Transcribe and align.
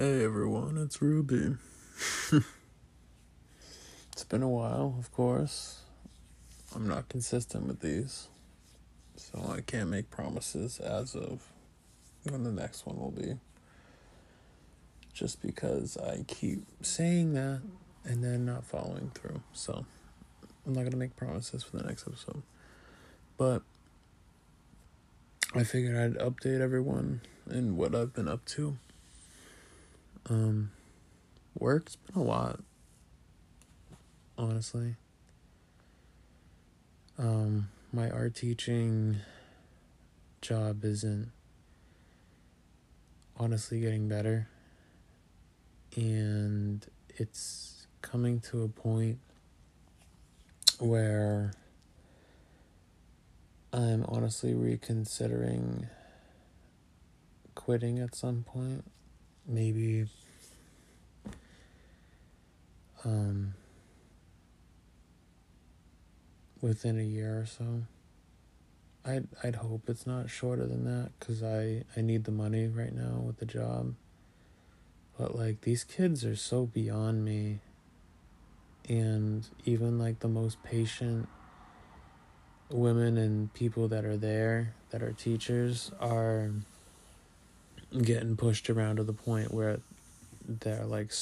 Hey 0.00 0.24
everyone, 0.24 0.78
it's 0.78 1.02
Ruby. 1.02 1.56
it's 2.32 4.24
been 4.30 4.42
a 4.42 4.48
while, 4.48 4.96
of 4.98 5.12
course. 5.12 5.80
I'm 6.74 6.88
not 6.88 7.10
consistent 7.10 7.66
with 7.66 7.80
these, 7.80 8.28
so 9.16 9.54
I 9.54 9.60
can't 9.60 9.90
make 9.90 10.08
promises 10.08 10.80
as 10.80 11.14
of 11.14 11.42
when 12.22 12.44
the 12.44 12.50
next 12.50 12.86
one 12.86 12.98
will 12.98 13.10
be. 13.10 13.34
Just 15.12 15.42
because 15.42 15.98
I 15.98 16.24
keep 16.26 16.62
saying 16.80 17.34
that 17.34 17.60
and 18.02 18.24
then 18.24 18.46
not 18.46 18.64
following 18.64 19.10
through. 19.14 19.42
So 19.52 19.84
I'm 20.66 20.72
not 20.72 20.90
to 20.90 20.96
make 20.96 21.14
promises 21.14 21.62
for 21.62 21.76
the 21.76 21.84
next 21.84 22.06
episode. 22.08 22.42
But 23.36 23.60
I 25.54 25.62
figured 25.62 25.94
I'd 25.94 26.18
update 26.26 26.62
everyone 26.62 27.20
in 27.50 27.76
what 27.76 27.94
I've 27.94 28.14
been 28.14 28.28
up 28.28 28.46
to. 28.46 28.78
Um, 30.28 30.70
work's 31.58 31.96
been 31.96 32.20
a 32.20 32.24
lot, 32.24 32.60
honestly. 34.38 34.96
Um, 37.18 37.68
my 37.92 38.08
art 38.10 38.34
teaching 38.34 39.16
job 40.40 40.84
isn't 40.84 41.30
honestly 43.36 43.80
getting 43.80 44.08
better, 44.08 44.48
and 45.96 46.86
it's 47.08 47.86
coming 48.02 48.40
to 48.40 48.62
a 48.62 48.68
point 48.68 49.18
where 50.78 51.52
I'm 53.72 54.04
honestly 54.08 54.54
reconsidering 54.54 55.86
quitting 57.54 57.98
at 57.98 58.14
some 58.14 58.42
point. 58.42 58.84
Maybe 59.50 60.06
um, 63.04 63.54
within 66.60 67.00
a 67.00 67.02
year 67.02 67.40
or 67.40 67.46
so. 67.46 67.82
I'd 69.04 69.26
I'd 69.42 69.56
hope 69.56 69.88
it's 69.88 70.06
not 70.06 70.30
shorter 70.30 70.66
than 70.66 70.84
that 70.84 71.10
cuz 71.18 71.42
I 71.42 71.84
I 71.96 72.00
need 72.00 72.24
the 72.24 72.30
money 72.30 72.68
right 72.68 72.94
now 72.94 73.22
with 73.26 73.38
the 73.38 73.46
job. 73.46 73.94
But 75.18 75.34
like 75.34 75.62
these 75.62 75.82
kids 75.82 76.24
are 76.24 76.36
so 76.36 76.66
beyond 76.66 77.24
me 77.24 77.60
and 78.88 79.48
even 79.64 79.98
like 79.98 80.20
the 80.20 80.28
most 80.28 80.62
patient 80.62 81.28
women 82.70 83.18
and 83.18 83.52
people 83.52 83.88
that 83.88 84.04
are 84.04 84.16
there 84.16 84.74
that 84.90 85.02
are 85.02 85.12
teachers 85.12 85.90
are 86.00 86.52
getting 88.02 88.36
pushed 88.36 88.70
around 88.70 88.96
to 88.96 89.04
the 89.04 89.12
point 89.12 89.52
where 89.52 89.80
they're 90.46 90.84
like 90.84 91.12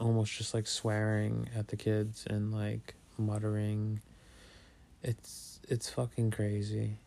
almost 0.00 0.32
just 0.32 0.54
like 0.54 0.66
swearing 0.66 1.48
at 1.56 1.68
the 1.68 1.76
kids 1.76 2.26
and 2.28 2.52
like 2.52 2.94
muttering. 3.18 4.00
It's 5.02 5.60
it's 5.68 5.88
fucking 5.90 6.30
crazy. 6.30 6.98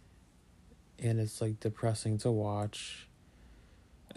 And 0.99 1.19
it's 1.19 1.41
like 1.41 1.59
depressing 1.59 2.17
to 2.19 2.31
watch 2.31 3.07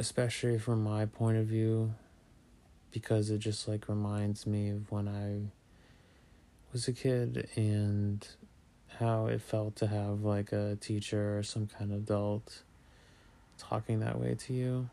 especially 0.00 0.58
from 0.58 0.82
my 0.82 1.04
point 1.04 1.36
of 1.36 1.44
view 1.44 1.92
because 2.90 3.28
it 3.28 3.38
just 3.38 3.68
like 3.68 3.86
reminds 3.86 4.46
me 4.46 4.70
of 4.70 4.90
when 4.90 5.06
I 5.06 5.52
was 6.72 6.88
a 6.88 6.92
kid 6.92 7.48
and 7.54 8.26
how 8.98 9.26
it 9.26 9.42
felt 9.42 9.76
to 9.76 9.86
have 9.86 10.22
like 10.22 10.52
a 10.52 10.76
teacher 10.80 11.38
or 11.38 11.42
some 11.42 11.66
kind 11.66 11.92
of 11.92 11.98
adult 11.98 12.62
talking 13.60 14.00
that 14.00 14.18
way 14.18 14.34
to 14.34 14.52
you. 14.52 14.88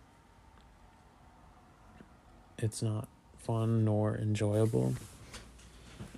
It's 2.58 2.82
not 2.82 3.08
fun 3.40 3.86
nor 3.86 4.16
enjoyable. 4.16 4.96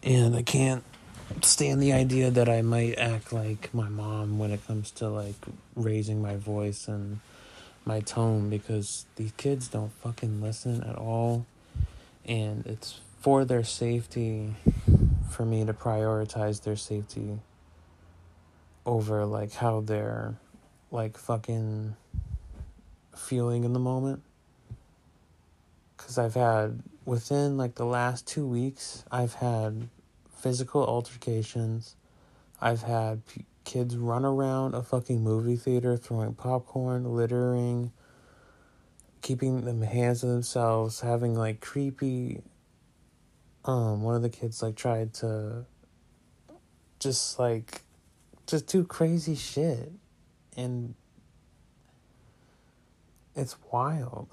And 0.01 0.35
I 0.35 0.41
can't 0.41 0.83
stand 1.41 1.81
the 1.81 1.93
idea 1.93 2.31
that 2.31 2.49
I 2.49 2.61
might 2.61 2.97
act 2.97 3.31
like 3.31 3.73
my 3.73 3.89
mom 3.89 4.39
when 4.39 4.51
it 4.51 4.65
comes 4.65 4.91
to 4.91 5.09
like 5.09 5.35
raising 5.75 6.21
my 6.21 6.35
voice 6.35 6.87
and 6.87 7.19
my 7.85 7.99
tone 7.99 8.49
because 8.49 9.05
these 9.15 9.31
kids 9.33 9.67
don't 9.67 9.91
fucking 9.91 10.41
listen 10.41 10.83
at 10.83 10.95
all. 10.95 11.45
And 12.25 12.65
it's 12.65 12.99
for 13.19 13.45
their 13.45 13.63
safety 13.63 14.55
for 15.29 15.45
me 15.45 15.65
to 15.65 15.73
prioritize 15.73 16.63
their 16.63 16.75
safety 16.75 17.39
over 18.85 19.25
like 19.25 19.53
how 19.53 19.81
they're 19.81 20.35
like 20.91 21.17
fucking 21.17 21.95
feeling 23.19 23.63
in 23.63 23.73
the 23.73 23.79
moment 23.79 24.23
because 25.99 26.17
I've 26.17 26.33
had 26.33 26.81
within 27.05 27.57
like 27.57 27.75
the 27.75 27.85
last 27.85 28.25
two 28.25 28.47
weeks, 28.47 29.03
I've 29.11 29.33
had 29.35 29.89
physical 30.31 30.85
altercations. 30.85 31.95
I've 32.61 32.81
had 32.81 33.25
p- 33.27 33.45
kids 33.63 33.95
run 33.97 34.25
around 34.25 34.73
a 34.73 34.81
fucking 34.81 35.23
movie 35.23 35.55
theater 35.55 35.97
throwing 35.97 36.33
popcorn, 36.33 37.03
littering, 37.15 37.91
keeping 39.21 39.65
them 39.65 39.81
hands 39.81 40.21
to 40.21 40.27
themselves, 40.27 41.01
having 41.01 41.35
like 41.35 41.59
creepy. 41.61 42.41
Um, 43.65 44.01
one 44.01 44.15
of 44.15 44.21
the 44.21 44.29
kids 44.29 44.63
like 44.63 44.75
tried 44.75 45.13
to 45.15 45.65
just 46.99 47.37
like 47.37 47.81
just 48.47 48.67
do 48.67 48.83
crazy 48.83 49.35
shit 49.35 49.91
and 50.57 50.95
it's 53.35 53.55
wild. 53.71 54.27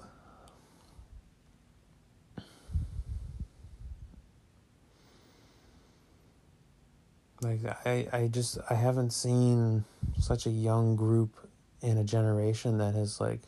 Like 7.41 7.59
I, 7.85 8.07
I 8.11 8.27
just 8.27 8.57
I 8.69 8.73
haven't 8.73 9.11
seen 9.11 9.85
such 10.19 10.47
a 10.47 10.49
young 10.49 10.95
group 10.95 11.35
in 11.81 11.97
a 11.97 12.03
generation 12.03 12.79
that 12.79 12.95
has 12.95 13.21
like 13.21 13.41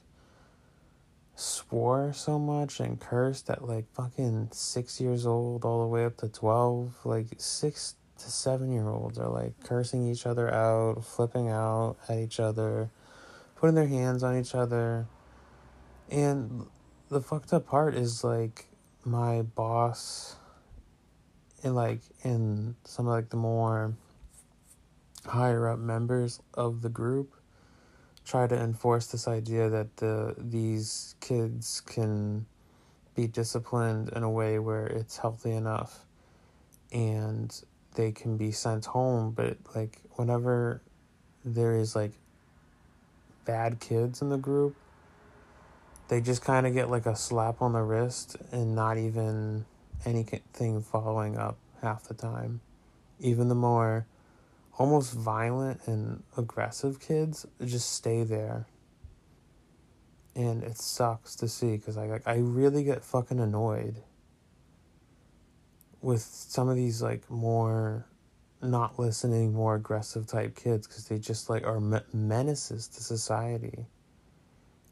swore 1.35 2.13
so 2.13 2.37
much 2.37 2.79
and 2.79 2.99
cursed 2.99 3.49
at 3.49 3.67
like 3.67 3.85
fucking 3.93 4.49
six 4.51 5.01
years 5.01 5.25
old 5.25 5.65
all 5.65 5.81
the 5.81 5.87
way 5.87 6.05
up 6.05 6.17
to 6.17 6.29
twelve. 6.29 6.93
Like 7.03 7.27
six 7.37 7.95
to 8.19 8.29
seven 8.29 8.71
year 8.71 8.87
olds 8.87 9.17
are 9.17 9.29
like 9.29 9.53
cursing 9.63 10.07
each 10.07 10.25
other 10.27 10.53
out, 10.53 11.03
flipping 11.03 11.49
out 11.49 11.95
at 12.07 12.19
each 12.19 12.39
other, 12.39 12.91
putting 13.55 13.75
their 13.75 13.87
hands 13.87 14.21
on 14.23 14.37
each 14.37 14.53
other. 14.53 15.07
And 16.09 16.65
the 17.09 17.21
fucked 17.21 17.53
up 17.53 17.67
part 17.67 17.95
is 17.95 18.23
like 18.23 18.65
my 19.05 19.43
boss 19.43 20.35
and 21.63 21.75
like 21.75 22.01
in 22.23 22.75
some 22.83 23.07
of 23.07 23.13
like 23.13 23.29
the 23.29 23.37
more 23.37 23.93
higher 25.25 25.67
up 25.67 25.79
members 25.79 26.41
of 26.53 26.81
the 26.81 26.89
group 26.89 27.33
try 28.25 28.47
to 28.47 28.55
enforce 28.55 29.07
this 29.07 29.27
idea 29.27 29.69
that 29.69 29.97
the 29.97 30.35
these 30.37 31.15
kids 31.19 31.81
can 31.81 32.45
be 33.15 33.27
disciplined 33.27 34.09
in 34.15 34.23
a 34.23 34.29
way 34.29 34.59
where 34.59 34.85
it's 34.85 35.17
healthy 35.17 35.51
enough 35.51 36.05
and 36.91 37.63
they 37.95 38.11
can 38.11 38.37
be 38.37 38.51
sent 38.51 38.85
home. 38.85 39.31
But 39.31 39.57
like 39.75 40.01
whenever 40.11 40.81
there 41.43 41.75
is 41.75 41.95
like 41.95 42.13
bad 43.45 43.79
kids 43.79 44.21
in 44.21 44.29
the 44.29 44.37
group 44.37 44.75
they 46.09 46.19
just 46.19 46.41
kind 46.41 46.65
of 46.65 46.73
get 46.73 46.89
like 46.89 47.05
a 47.05 47.15
slap 47.15 47.61
on 47.61 47.73
the 47.73 47.81
wrist 47.81 48.35
and 48.51 48.75
not 48.75 48.97
even 48.97 49.65
anything 50.05 50.81
following 50.81 51.37
up 51.37 51.57
half 51.81 52.03
the 52.03 52.15
time. 52.15 52.61
Even 53.19 53.47
the 53.47 53.55
more 53.55 54.07
almost 54.77 55.13
violent 55.13 55.79
and 55.85 56.23
aggressive 56.35 56.99
kids 56.99 57.45
just 57.63 57.93
stay 57.93 58.23
there. 58.23 58.65
And 60.35 60.63
it 60.63 60.77
sucks 60.77 61.35
to 61.37 61.47
see 61.47 61.77
because 61.77 61.97
I 61.97 62.07
like 62.07 62.27
I 62.27 62.37
really 62.37 62.83
get 62.83 63.03
fucking 63.03 63.39
annoyed 63.39 64.01
with 66.01 66.21
some 66.21 66.69
of 66.69 66.75
these 66.75 67.03
like 67.03 67.29
more 67.29 68.07
not 68.63 68.97
listening, 68.97 69.53
more 69.53 69.75
aggressive 69.75 70.25
type 70.25 70.55
kids 70.55 70.87
because 70.87 71.05
they 71.05 71.19
just 71.19 71.49
like 71.49 71.67
are 71.67 71.79
menaces 72.13 72.87
to 72.87 73.03
society 73.03 73.85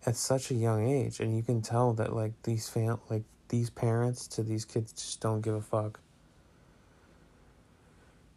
at 0.05 0.15
such 0.15 0.51
a 0.51 0.53
young 0.53 0.87
age, 0.87 1.19
and 1.19 1.35
you 1.35 1.43
can 1.43 1.61
tell 1.61 1.93
that 1.93 2.13
like 2.13 2.33
these 2.43 2.69
fam 2.69 2.99
like 3.09 3.23
these 3.49 3.69
parents 3.69 4.27
to 4.27 4.43
these 4.43 4.65
kids 4.65 4.93
just 4.93 5.21
don't 5.21 5.41
give 5.41 5.55
a 5.55 5.61
fuck. 5.61 5.99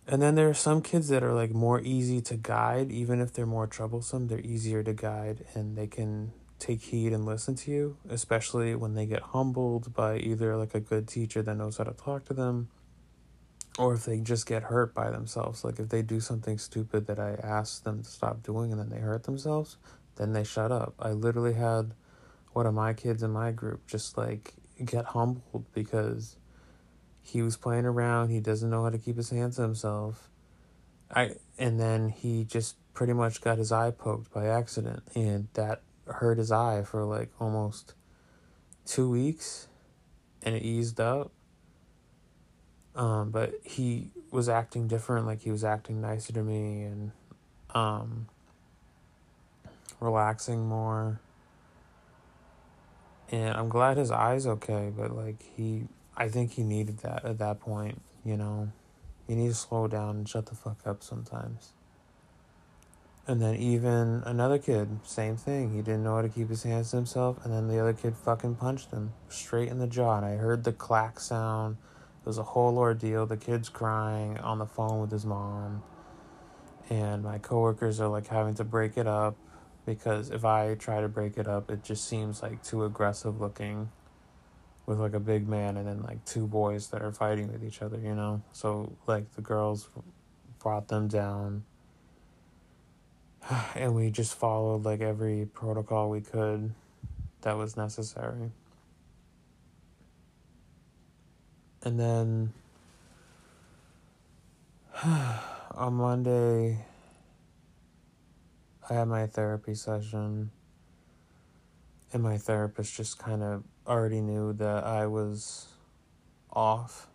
And 0.06 0.20
then 0.20 0.34
there 0.34 0.48
are 0.48 0.54
some 0.54 0.82
kids 0.82 1.08
that 1.08 1.22
are 1.22 1.32
like 1.32 1.52
more 1.52 1.80
easy 1.80 2.20
to 2.22 2.36
guide, 2.36 2.90
even 2.90 3.20
if 3.20 3.32
they're 3.32 3.46
more 3.46 3.66
troublesome, 3.66 4.26
they're 4.26 4.40
easier 4.40 4.82
to 4.82 4.92
guide 4.92 5.44
and 5.54 5.76
they 5.76 5.86
can 5.86 6.32
take 6.58 6.82
heed 6.82 7.12
and 7.12 7.24
listen 7.24 7.54
to 7.54 7.70
you, 7.70 7.96
especially 8.08 8.74
when 8.74 8.94
they 8.94 9.06
get 9.06 9.22
humbled 9.22 9.94
by 9.94 10.18
either 10.18 10.56
like 10.56 10.74
a 10.74 10.80
good 10.80 11.06
teacher 11.06 11.42
that 11.42 11.54
knows 11.54 11.78
how 11.78 11.84
to 11.84 11.92
talk 11.92 12.24
to 12.24 12.34
them 12.34 12.68
or 13.78 13.94
if 13.94 14.04
they 14.04 14.18
just 14.18 14.46
get 14.46 14.64
hurt 14.64 14.94
by 14.94 15.10
themselves. 15.10 15.64
Like 15.64 15.78
if 15.78 15.88
they 15.88 16.02
do 16.02 16.20
something 16.20 16.58
stupid 16.58 17.06
that 17.06 17.18
I 17.18 17.38
ask 17.42 17.84
them 17.84 18.02
to 18.02 18.08
stop 18.08 18.42
doing 18.42 18.72
and 18.72 18.80
then 18.80 18.90
they 18.90 18.98
hurt 18.98 19.24
themselves, 19.24 19.76
then 20.20 20.34
they 20.34 20.44
shut 20.44 20.70
up. 20.70 20.94
I 20.98 21.12
literally 21.12 21.54
had 21.54 21.94
one 22.52 22.66
of 22.66 22.74
my 22.74 22.92
kids 22.92 23.22
in 23.22 23.30
my 23.30 23.52
group 23.52 23.86
just 23.86 24.18
like 24.18 24.52
get 24.84 25.06
humbled 25.06 25.64
because 25.72 26.36
he 27.22 27.40
was 27.40 27.56
playing 27.56 27.86
around. 27.86 28.28
He 28.28 28.40
doesn't 28.40 28.68
know 28.68 28.82
how 28.84 28.90
to 28.90 28.98
keep 28.98 29.16
his 29.16 29.30
hands 29.30 29.56
to 29.56 29.62
himself. 29.62 30.28
I 31.10 31.36
and 31.58 31.80
then 31.80 32.10
he 32.10 32.44
just 32.44 32.76
pretty 32.92 33.14
much 33.14 33.40
got 33.40 33.56
his 33.56 33.72
eye 33.72 33.90
poked 33.92 34.32
by 34.32 34.46
accident, 34.46 35.02
and 35.14 35.48
that 35.54 35.80
hurt 36.06 36.38
his 36.38 36.52
eye 36.52 36.82
for 36.82 37.04
like 37.04 37.30
almost 37.40 37.94
two 38.84 39.08
weeks, 39.08 39.68
and 40.42 40.54
it 40.54 40.62
eased 40.62 41.00
up. 41.00 41.32
Um, 42.94 43.30
but 43.30 43.54
he 43.64 44.10
was 44.30 44.48
acting 44.48 44.86
different, 44.86 45.26
like 45.26 45.40
he 45.40 45.50
was 45.50 45.64
acting 45.64 46.00
nicer 46.00 46.32
to 46.34 46.42
me 46.42 46.82
and 46.82 47.12
um, 47.74 48.26
relaxing 50.00 50.66
more. 50.66 51.20
And 53.30 53.56
I'm 53.56 53.68
glad 53.68 53.96
his 53.96 54.10
eye's 54.10 54.46
okay, 54.46 54.90
but 54.96 55.14
like 55.14 55.42
he, 55.56 55.84
I 56.16 56.28
think 56.28 56.52
he 56.52 56.64
needed 56.64 56.98
that 56.98 57.24
at 57.24 57.38
that 57.38 57.60
point, 57.60 58.00
you 58.24 58.36
know. 58.36 58.72
You 59.28 59.36
need 59.36 59.48
to 59.48 59.54
slow 59.54 59.86
down 59.86 60.16
and 60.16 60.28
shut 60.28 60.46
the 60.46 60.56
fuck 60.56 60.84
up 60.84 61.04
sometimes. 61.04 61.72
And 63.28 63.40
then 63.40 63.54
even 63.54 64.24
another 64.26 64.58
kid, 64.58 64.88
same 65.04 65.36
thing. 65.36 65.72
He 65.72 65.82
didn't 65.82 66.02
know 66.02 66.16
how 66.16 66.22
to 66.22 66.28
keep 66.28 66.48
his 66.48 66.64
hands 66.64 66.90
to 66.90 66.96
himself, 66.96 67.44
and 67.44 67.54
then 67.54 67.68
the 67.68 67.78
other 67.78 67.92
kid 67.92 68.16
fucking 68.16 68.56
punched 68.56 68.90
him 68.90 69.12
straight 69.28 69.68
in 69.68 69.78
the 69.78 69.86
jaw. 69.86 70.16
And 70.16 70.26
I 70.26 70.34
heard 70.34 70.64
the 70.64 70.72
clack 70.72 71.20
sound. 71.20 71.76
It 72.22 72.26
was 72.26 72.38
a 72.38 72.42
whole 72.42 72.76
ordeal. 72.76 73.26
The 73.26 73.36
kid's 73.36 73.68
crying 73.68 74.36
on 74.38 74.58
the 74.58 74.66
phone 74.66 75.00
with 75.00 75.12
his 75.12 75.24
mom. 75.24 75.84
And 76.88 77.22
my 77.22 77.38
coworkers 77.38 78.00
are 78.00 78.08
like 78.08 78.26
having 78.26 78.54
to 78.54 78.64
break 78.64 78.96
it 78.96 79.06
up 79.06 79.36
because 79.86 80.30
if 80.30 80.44
I 80.44 80.74
try 80.74 81.00
to 81.00 81.08
break 81.08 81.36
it 81.36 81.48
up, 81.48 81.70
it 81.70 81.82
just 81.82 82.08
seems 82.08 82.42
like 82.42 82.62
too 82.62 82.84
aggressive 82.84 83.40
looking 83.40 83.90
with 84.86 84.98
like 84.98 85.14
a 85.14 85.20
big 85.20 85.48
man 85.48 85.76
and 85.76 85.86
then 85.86 86.02
like 86.02 86.24
two 86.24 86.46
boys 86.46 86.88
that 86.88 87.02
are 87.02 87.12
fighting 87.12 87.52
with 87.52 87.64
each 87.64 87.82
other, 87.82 87.98
you 87.98 88.14
know? 88.14 88.42
So 88.52 88.92
like 89.06 89.34
the 89.34 89.42
girls 89.42 89.88
brought 90.58 90.88
them 90.88 91.08
down 91.08 91.64
and 93.74 93.94
we 93.94 94.10
just 94.10 94.34
followed 94.34 94.84
like 94.84 95.00
every 95.00 95.46
protocol 95.46 96.10
we 96.10 96.20
could 96.20 96.74
that 97.42 97.56
was 97.56 97.76
necessary. 97.76 98.50
And 101.82 101.98
then 101.98 102.52
on 105.04 105.94
Monday, 105.94 106.84
I 108.90 108.94
had 108.94 109.06
my 109.06 109.28
therapy 109.28 109.74
session, 109.74 110.50
and 112.12 112.22
my 112.24 112.36
therapist 112.36 112.96
just 112.96 113.20
kind 113.20 113.40
of 113.40 113.62
already 113.86 114.20
knew 114.20 114.52
that 114.54 114.82
I 114.82 115.06
was 115.06 115.68
off 116.52 117.06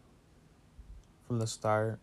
from 1.27 1.39
the 1.39 1.47
start 1.47 1.99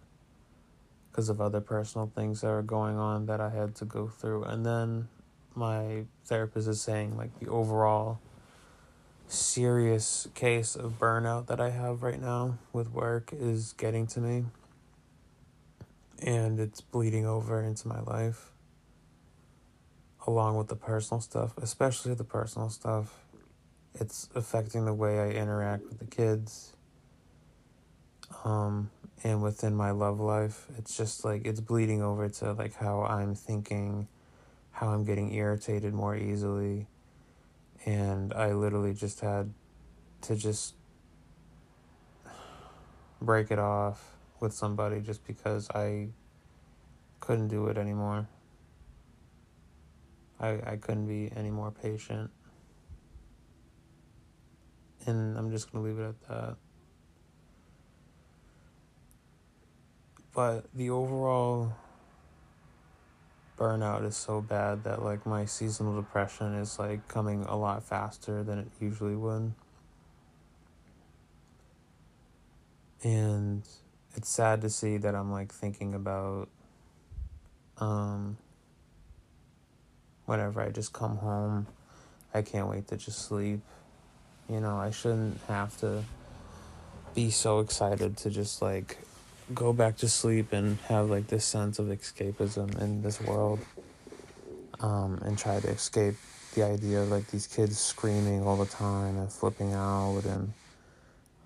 because 1.11 1.31
of 1.31 1.41
other 1.41 1.63
personal 1.63 2.13
things 2.15 2.43
that 2.43 2.49
were 2.49 2.63
going 2.63 2.99
on 2.99 3.25
that 3.27 3.41
I 3.41 3.49
had 3.49 3.75
to 3.77 3.87
go 3.87 4.09
through. 4.09 4.45
And 4.45 4.65
then 4.67 5.09
my 5.55 6.05
therapist 6.27 6.69
is 6.69 6.83
saying, 6.83 7.17
like, 7.17 7.39
the 7.41 7.49
overall 7.49 8.21
serious 9.27 10.29
case 10.35 10.77
of 10.77 10.99
burnout 10.99 11.47
that 11.47 11.61
I 11.61 11.71
have 11.71 12.03
right 12.03 12.21
now 12.21 12.59
with 12.75 12.91
work 12.93 13.33
is 13.33 13.73
getting 13.79 14.07
to 14.09 14.21
me. 14.21 14.45
And 16.21 16.61
it's 16.61 16.83
bleeding 16.83 17.27
over 17.27 17.63
into 17.63 17.89
my 17.89 18.01
life, 18.01 18.52
along 20.27 20.57
with 20.57 20.69
the 20.69 20.77
personal 20.77 21.21
stuff, 21.21 21.53
especially 21.59 22.15
the 22.15 22.25
personal 22.25 22.71
stuff. 22.71 23.25
It's 23.95 24.29
affecting 24.35 24.85
the 24.85 24.95
way 24.95 25.19
I 25.19 25.31
interact 25.31 25.85
with 25.85 25.99
the 25.99 26.07
kids. 26.07 26.73
Um, 28.45 28.91
and 29.25 29.43
within 29.43 29.75
my 29.75 29.91
love 29.91 30.21
life 30.21 30.67
it's 30.79 30.97
just 30.97 31.25
like 31.25 31.47
it's 31.47 31.61
bleeding 31.61 32.03
over 32.03 32.29
to 32.29 32.53
like 32.53 32.75
how 32.75 33.03
i'm 33.03 33.35
thinking 33.35 34.09
how 34.73 34.89
i'm 34.89 35.05
getting 35.05 35.33
irritated 35.33 35.95
more 35.95 36.17
easily 36.17 36.87
and 37.85 38.33
i 38.35 38.53
literally 38.53 38.95
just 38.95 39.21
had 39.21 39.53
to 40.21 40.35
just 40.35 40.75
break 43.21 43.51
it 43.51 43.59
off 43.59 44.17
with 44.41 44.53
somebody 44.53 45.01
just 45.01 45.25
because 45.27 45.69
i 45.71 46.09
couldn't 47.21 47.49
do 47.49 47.69
it 47.69 47.79
anymore 47.79 48.27
i 50.43 50.59
i 50.67 50.77
couldn't 50.77 51.07
be 51.07 51.31
any 51.37 51.51
more 51.51 51.71
patient 51.71 52.31
and 55.07 55.39
i'm 55.39 55.51
just 55.51 55.73
going 55.73 55.83
to 55.83 55.91
leave 55.91 55.99
it 55.99 56.09
at 56.09 56.29
that 56.29 56.57
But 60.35 60.65
the 60.75 60.91
overall 60.91 61.75
burnout 63.59 64.05
is 64.05 64.17
so 64.17 64.41
bad 64.41 64.85
that 64.85 65.03
like 65.03 65.27
my 65.27 65.45
seasonal 65.45 65.95
depression 66.01 66.55
is 66.55 66.79
like 66.79 67.07
coming 67.07 67.45
a 67.45 67.57
lot 67.57 67.85
faster 67.85 68.43
than 68.43 68.59
it 68.59 68.69
usually 68.81 69.15
would. 69.15 69.53
And 73.05 73.63
it's 74.15 74.31
sad 74.31 74.63
to 74.63 74.71
see 74.71 74.97
that 74.97 75.15
I'm 75.15 75.31
like 75.31 75.53
thinking 75.53 75.95
about 75.95 76.49
um 77.79 78.39
whenever 80.33 80.63
I 80.63 80.71
just 80.71 80.95
come 80.95 81.19
home, 81.19 81.67
I 82.33 82.41
can't 82.41 82.67
wait 82.67 82.89
to 82.89 82.97
just 82.97 83.27
sleep. 83.27 83.61
You 84.49 84.61
know, 84.61 84.79
I 84.79 84.91
shouldn't 84.91 85.39
have 85.47 85.77
to 85.81 86.05
be 87.15 87.31
so 87.31 87.61
excited 87.61 88.17
to 88.17 88.31
just 88.31 88.63
like 88.63 88.97
go 89.53 89.75
back 89.75 89.99
to 89.99 90.09
sleep 90.09 90.55
and 90.55 90.79
have 90.89 91.11
like 91.11 91.27
this 91.27 91.45
sense 91.45 91.79
of 91.79 91.89
escapism 91.89 92.81
in 92.81 93.03
this 93.03 93.21
world 93.21 93.61
um, 94.81 95.21
and 95.23 95.37
try 95.37 95.61
to 95.61 95.69
escape 95.69 96.15
the 96.55 96.63
idea 96.63 97.03
of 97.03 97.11
like 97.11 97.27
these 97.31 97.47
kids 97.47 97.79
screaming 97.79 98.43
all 98.43 98.57
the 98.57 98.65
time 98.65 99.19
and 99.19 99.31
flipping 99.31 99.75
out 99.75 100.23
and 100.25 100.55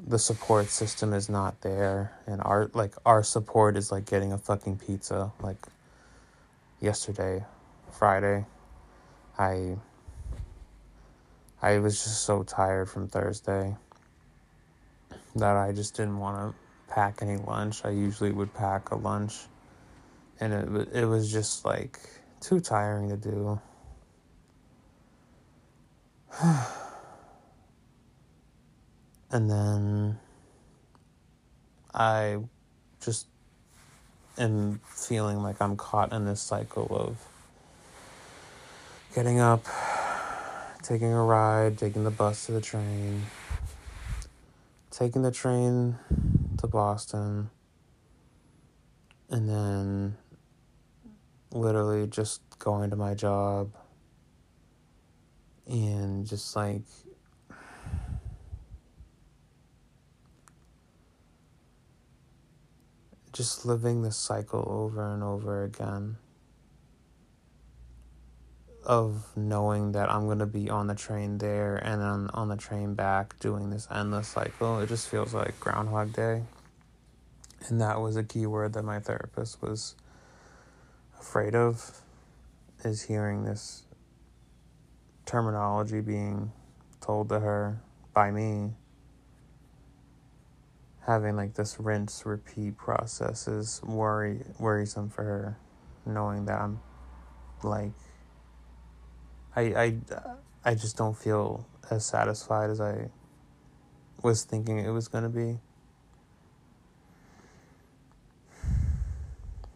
the 0.06 0.18
support 0.18 0.66
system 0.66 1.12
is 1.12 1.28
not 1.28 1.60
there 1.62 2.12
and 2.28 2.40
our 2.42 2.70
like 2.74 2.92
our 3.04 3.24
support 3.24 3.76
is 3.76 3.90
like 3.90 4.04
getting 4.04 4.32
a 4.32 4.38
fucking 4.38 4.78
pizza 4.78 5.32
like 5.40 5.56
yesterday 6.80 7.42
friday 7.90 8.44
i 9.38 9.76
i 11.62 11.78
was 11.78 12.02
just 12.02 12.24
so 12.24 12.42
tired 12.42 12.88
from 12.88 13.08
thursday 13.08 13.74
that 15.34 15.56
i 15.56 15.72
just 15.72 15.96
didn't 15.96 16.18
want 16.18 16.36
to 16.36 16.54
pack 16.88 17.20
any 17.22 17.36
lunch. 17.36 17.84
I 17.84 17.90
usually 17.90 18.32
would 18.32 18.52
pack 18.54 18.90
a 18.90 18.96
lunch, 18.96 19.34
and 20.40 20.52
it 20.52 20.88
it 20.92 21.04
was 21.04 21.30
just 21.30 21.64
like 21.64 22.00
too 22.40 22.58
tiring 22.60 23.10
to 23.10 23.16
do. 23.16 23.60
and 29.30 29.50
then 29.50 30.18
I 31.94 32.38
just 33.00 33.26
am 34.38 34.80
feeling 34.86 35.42
like 35.42 35.60
I'm 35.60 35.76
caught 35.76 36.12
in 36.12 36.24
this 36.24 36.40
cycle 36.40 36.88
of 36.90 37.16
getting 39.16 39.40
up, 39.40 39.64
taking 40.82 41.10
a 41.10 41.22
ride, 41.22 41.78
taking 41.78 42.04
the 42.04 42.10
bus 42.10 42.44
to 42.44 42.52
the 42.52 42.60
train, 42.60 43.22
taking 44.90 45.22
the 45.22 45.30
train 45.30 45.96
to 46.58 46.66
Boston 46.66 47.48
and 49.30 49.48
then 49.48 50.18
literally 51.50 52.06
just 52.06 52.42
going 52.58 52.90
to 52.90 52.96
my 52.96 53.14
job 53.14 53.72
and 55.66 56.26
just 56.26 56.54
like 56.54 56.82
just 63.32 63.64
living 63.64 64.02
this 64.02 64.18
cycle 64.18 64.62
over 64.68 65.14
and 65.14 65.22
over 65.22 65.64
again 65.64 66.18
of 68.86 69.36
knowing 69.36 69.92
that 69.92 70.10
I'm 70.10 70.26
to 70.38 70.46
be 70.46 70.70
on 70.70 70.86
the 70.86 70.94
train 70.94 71.38
there 71.38 71.76
and 71.76 72.00
then 72.00 72.30
on 72.32 72.48
the 72.48 72.56
train 72.56 72.94
back 72.94 73.38
doing 73.40 73.70
this 73.70 73.88
endless 73.90 74.28
cycle. 74.28 74.78
It 74.78 74.88
just 74.88 75.08
feels 75.08 75.34
like 75.34 75.58
Groundhog 75.58 76.12
Day. 76.12 76.44
And 77.68 77.80
that 77.80 78.00
was 78.00 78.16
a 78.16 78.22
key 78.22 78.46
word 78.46 78.74
that 78.74 78.84
my 78.84 79.00
therapist 79.00 79.60
was 79.60 79.96
afraid 81.18 81.56
of 81.56 82.00
is 82.84 83.02
hearing 83.02 83.44
this 83.44 83.82
terminology 85.24 86.00
being 86.00 86.52
told 87.00 87.28
to 87.30 87.40
her 87.40 87.80
by 88.14 88.30
me. 88.30 88.70
Having 91.06 91.36
like 91.36 91.54
this 91.54 91.80
rinse 91.80 92.24
repeat 92.24 92.76
process 92.76 93.48
is 93.48 93.80
worry 93.82 94.44
worrisome 94.60 95.10
for 95.10 95.24
her, 95.24 95.58
knowing 96.04 96.44
that 96.46 96.60
I'm 96.60 96.80
like 97.64 97.92
I 99.56 99.62
I 99.62 99.96
I 100.64 100.74
just 100.74 100.96
don't 100.96 101.16
feel 101.16 101.66
as 101.90 102.04
satisfied 102.04 102.68
as 102.68 102.80
I 102.80 103.08
was 104.22 104.44
thinking 104.44 104.78
it 104.78 104.90
was 104.90 105.08
to 105.24 105.30
be. 105.30 105.58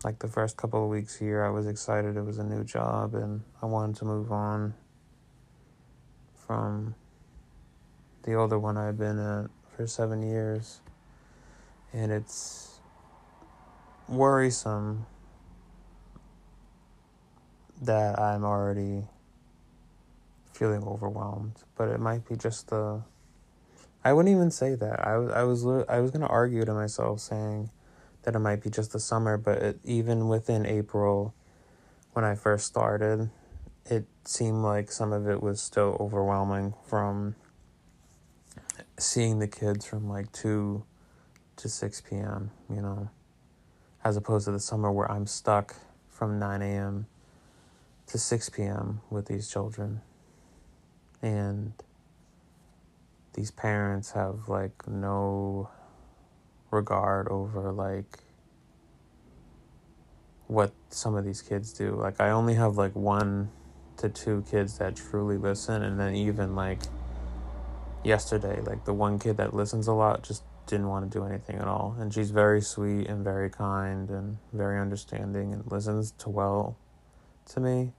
Like 0.04 0.18
the 0.18 0.28
first 0.28 0.56
couple 0.56 0.84
of 0.84 0.90
weeks 0.90 1.16
here, 1.16 1.44
I 1.44 1.50
was 1.50 1.66
excited 1.66 2.16
it 2.16 2.22
was 2.22 2.38
a 2.38 2.44
new 2.44 2.64
job 2.64 3.14
and 3.14 3.42
I 3.62 3.66
wanted 3.66 3.96
to 3.96 4.04
move 4.04 4.32
on 4.32 4.74
from 6.34 6.94
the 8.22 8.34
older 8.34 8.58
one 8.58 8.76
I've 8.76 8.98
been 8.98 9.18
at 9.18 9.50
for 9.76 9.86
seven 9.86 10.22
years. 10.22 10.80
And 11.92 12.10
it's 12.10 12.80
worrisome 14.08 15.06
that 17.82 18.18
I'm 18.18 18.44
already 18.44 19.04
feeling 20.60 20.84
overwhelmed, 20.84 21.54
but 21.74 21.88
it 21.88 21.98
might 21.98 22.28
be 22.28 22.36
just 22.36 22.68
the. 22.68 23.00
I 24.04 24.12
wouldn't 24.12 24.34
even 24.34 24.50
say 24.50 24.74
that. 24.74 25.06
I 25.06 25.16
was 25.16 25.32
I 25.32 25.42
was 25.42 25.86
I 25.88 26.00
was 26.00 26.10
gonna 26.10 26.26
argue 26.26 26.62
to 26.66 26.74
myself 26.74 27.20
saying 27.20 27.70
that 28.22 28.36
it 28.36 28.40
might 28.40 28.62
be 28.62 28.68
just 28.68 28.92
the 28.92 29.00
summer, 29.00 29.38
but 29.38 29.56
it, 29.56 29.80
even 29.84 30.28
within 30.28 30.66
April, 30.66 31.34
when 32.12 32.26
I 32.26 32.34
first 32.34 32.66
started, 32.66 33.30
it 33.86 34.04
seemed 34.26 34.58
like 34.58 34.92
some 34.92 35.14
of 35.14 35.26
it 35.26 35.42
was 35.42 35.62
still 35.62 35.96
overwhelming 35.98 36.74
from 36.86 37.36
seeing 38.98 39.38
the 39.38 39.48
kids 39.48 39.86
from 39.86 40.10
like 40.10 40.30
two 40.30 40.84
to 41.56 41.70
six 41.70 42.02
p.m. 42.02 42.50
You 42.68 42.82
know, 42.82 43.10
as 44.04 44.18
opposed 44.18 44.44
to 44.44 44.52
the 44.52 44.60
summer 44.60 44.92
where 44.92 45.10
I'm 45.10 45.26
stuck 45.26 45.74
from 46.10 46.38
nine 46.38 46.60
a.m. 46.60 47.06
to 48.08 48.18
six 48.18 48.50
p.m. 48.50 49.00
with 49.08 49.24
these 49.24 49.50
children 49.50 50.02
and 51.22 51.72
these 53.34 53.50
parents 53.50 54.12
have 54.12 54.48
like 54.48 54.86
no 54.88 55.70
regard 56.70 57.28
over 57.28 57.72
like 57.72 58.18
what 60.46 60.72
some 60.88 61.14
of 61.14 61.24
these 61.24 61.42
kids 61.42 61.72
do. 61.72 61.92
Like 61.94 62.20
I 62.20 62.30
only 62.30 62.54
have 62.54 62.76
like 62.76 62.94
one 62.94 63.50
to 63.98 64.08
two 64.08 64.44
kids 64.50 64.78
that 64.78 64.96
truly 64.96 65.36
listen 65.36 65.82
and 65.82 66.00
then 66.00 66.14
even 66.14 66.56
like 66.56 66.80
yesterday 68.02 68.58
like 68.62 68.84
the 68.86 68.94
one 68.94 69.18
kid 69.18 69.36
that 69.36 69.52
listens 69.52 69.86
a 69.86 69.92
lot 69.92 70.22
just 70.22 70.42
didn't 70.66 70.88
want 70.88 71.10
to 71.10 71.18
do 71.18 71.24
anything 71.24 71.56
at 71.56 71.66
all 71.66 71.94
and 71.98 72.14
she's 72.14 72.30
very 72.30 72.62
sweet 72.62 73.06
and 73.08 73.22
very 73.22 73.50
kind 73.50 74.08
and 74.08 74.38
very 74.54 74.80
understanding 74.80 75.52
and 75.52 75.70
listens 75.70 76.12
to 76.12 76.30
well 76.30 76.78
to 77.44 77.60
me 77.60 77.92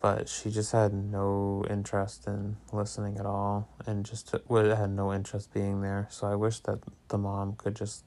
but 0.00 0.28
she 0.28 0.50
just 0.50 0.72
had 0.72 0.94
no 0.94 1.64
interest 1.68 2.26
in 2.26 2.56
listening 2.72 3.18
at 3.18 3.26
all 3.26 3.68
and 3.86 4.04
just 4.04 4.34
would 4.48 4.66
had 4.70 4.90
no 4.90 5.12
interest 5.12 5.52
being 5.52 5.82
there. 5.82 6.08
So 6.10 6.26
i 6.26 6.34
wish 6.34 6.60
that 6.60 6.78
the 7.08 7.18
mom 7.18 7.54
could 7.56 7.76
just 7.76 8.04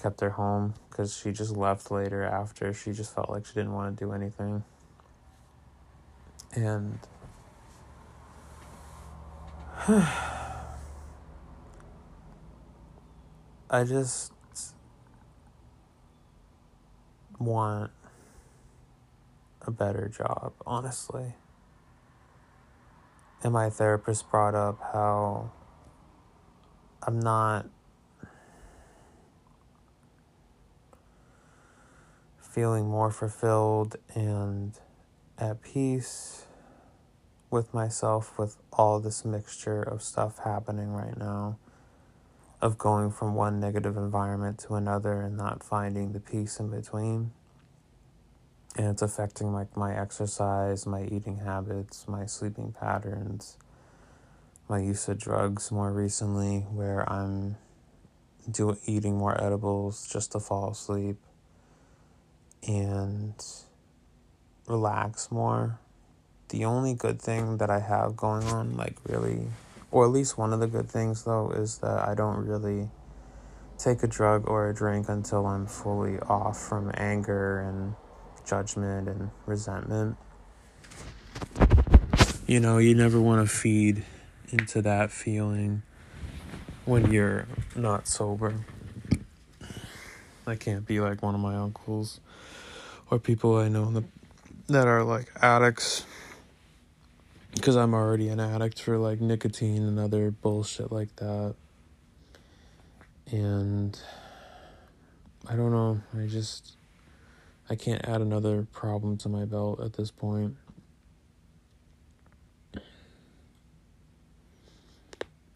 kept 0.00 0.20
her 0.20 0.30
home 0.30 0.74
because 0.88 1.16
she 1.16 1.32
just 1.32 1.56
left 1.56 1.90
later 1.90 2.22
after. 2.22 2.72
She 2.72 2.92
just 2.92 3.12
felt 3.14 3.28
like 3.28 3.44
she 3.44 3.54
didn't 3.54 3.72
want 3.72 3.96
to 3.96 4.04
do 4.04 4.12
anything. 4.12 4.62
And 6.54 6.98
i 13.70 13.84
just 13.84 14.32
want 17.38 17.90
a 19.66 19.70
better 19.70 20.08
job, 20.08 20.52
honestly. 20.66 21.34
And 23.42 23.52
my 23.52 23.70
therapist 23.70 24.30
brought 24.30 24.54
up 24.54 24.78
how 24.92 25.50
I'm 27.02 27.18
not 27.18 27.66
feeling 32.40 32.86
more 32.86 33.10
fulfilled 33.10 33.96
and 34.14 34.78
at 35.38 35.62
peace 35.62 36.44
with 37.50 37.74
myself 37.74 38.38
with 38.38 38.56
all 38.72 39.00
this 39.00 39.24
mixture 39.24 39.82
of 39.82 40.02
stuff 40.02 40.38
happening 40.44 40.92
right 40.92 41.16
now 41.16 41.58
of 42.60 42.78
going 42.78 43.10
from 43.10 43.34
one 43.34 43.58
negative 43.58 43.96
environment 43.96 44.58
to 44.58 44.74
another 44.74 45.20
and 45.20 45.36
not 45.36 45.64
finding 45.64 46.12
the 46.12 46.20
peace 46.20 46.60
in 46.60 46.70
between 46.70 47.32
and 48.76 48.86
it's 48.86 49.02
affecting 49.02 49.52
like 49.52 49.76
my 49.76 49.94
exercise, 49.94 50.86
my 50.86 51.04
eating 51.04 51.38
habits, 51.38 52.06
my 52.08 52.26
sleeping 52.26 52.72
patterns, 52.78 53.56
my 54.68 54.78
use 54.78 55.08
of 55.08 55.18
drugs 55.18 55.70
more 55.70 55.92
recently 55.92 56.60
where 56.60 57.10
I'm 57.10 57.56
do 58.50 58.76
eating 58.86 59.16
more 59.16 59.40
edibles 59.42 60.08
just 60.10 60.32
to 60.32 60.40
fall 60.40 60.70
asleep 60.70 61.16
and 62.66 63.34
relax 64.66 65.30
more. 65.30 65.78
The 66.48 66.64
only 66.64 66.94
good 66.94 67.20
thing 67.20 67.58
that 67.58 67.70
I 67.70 67.80
have 67.80 68.16
going 68.16 68.44
on 68.44 68.76
like 68.76 68.96
really 69.06 69.48
or 69.90 70.06
at 70.06 70.10
least 70.10 70.38
one 70.38 70.52
of 70.52 70.60
the 70.60 70.66
good 70.66 70.88
things 70.88 71.24
though 71.24 71.50
is 71.50 71.78
that 71.78 72.08
I 72.08 72.14
don't 72.14 72.46
really 72.46 72.88
take 73.78 74.02
a 74.02 74.06
drug 74.06 74.48
or 74.48 74.68
a 74.68 74.74
drink 74.74 75.08
until 75.08 75.46
I'm 75.46 75.66
fully 75.66 76.18
off 76.20 76.58
from 76.58 76.90
anger 76.94 77.60
and 77.60 77.94
judgment 78.44 79.08
and 79.08 79.30
resentment. 79.46 80.16
You 82.46 82.60
know, 82.60 82.78
you 82.78 82.94
never 82.94 83.20
want 83.20 83.48
to 83.48 83.54
feed 83.54 84.04
into 84.50 84.82
that 84.82 85.10
feeling 85.10 85.82
when 86.84 87.12
you're 87.12 87.46
not 87.74 88.06
sober. 88.06 88.54
I 90.46 90.56
can't 90.56 90.86
be 90.86 91.00
like 91.00 91.22
one 91.22 91.34
of 91.34 91.40
my 91.40 91.56
uncles 91.56 92.20
or 93.10 93.18
people 93.18 93.56
I 93.56 93.68
know 93.68 94.02
that 94.68 94.88
are 94.88 95.04
like 95.04 95.28
addicts 95.40 96.04
because 97.54 97.76
I'm 97.76 97.94
already 97.94 98.28
an 98.28 98.40
addict 98.40 98.80
for 98.80 98.98
like 98.98 99.20
nicotine 99.20 99.82
and 99.82 99.98
other 99.98 100.30
bullshit 100.30 100.90
like 100.90 101.14
that. 101.16 101.54
And 103.30 103.98
I 105.48 105.54
don't 105.54 105.70
know, 105.70 106.00
I 106.18 106.26
just 106.26 106.76
I 107.72 107.74
can't 107.74 108.06
add 108.06 108.20
another 108.20 108.66
problem 108.70 109.16
to 109.16 109.30
my 109.30 109.46
belt 109.46 109.80
at 109.80 109.94
this 109.94 110.10
point. 110.10 110.56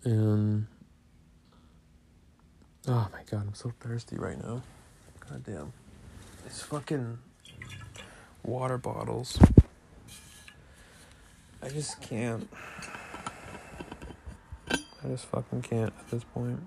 And 0.02 0.66
oh 2.88 3.08
my 3.12 3.20
god, 3.30 3.42
I'm 3.48 3.52
so 3.52 3.70
thirsty 3.80 4.16
right 4.16 4.42
now. 4.42 4.62
God 5.28 5.44
damn. 5.44 5.74
These 6.44 6.62
fucking 6.62 7.18
water 8.42 8.78
bottles. 8.78 9.38
I 11.62 11.68
just 11.68 12.00
can't. 12.00 12.48
I 14.70 15.08
just 15.08 15.26
fucking 15.26 15.60
can't 15.60 15.92
at 15.98 16.10
this 16.10 16.24
point. 16.24 16.60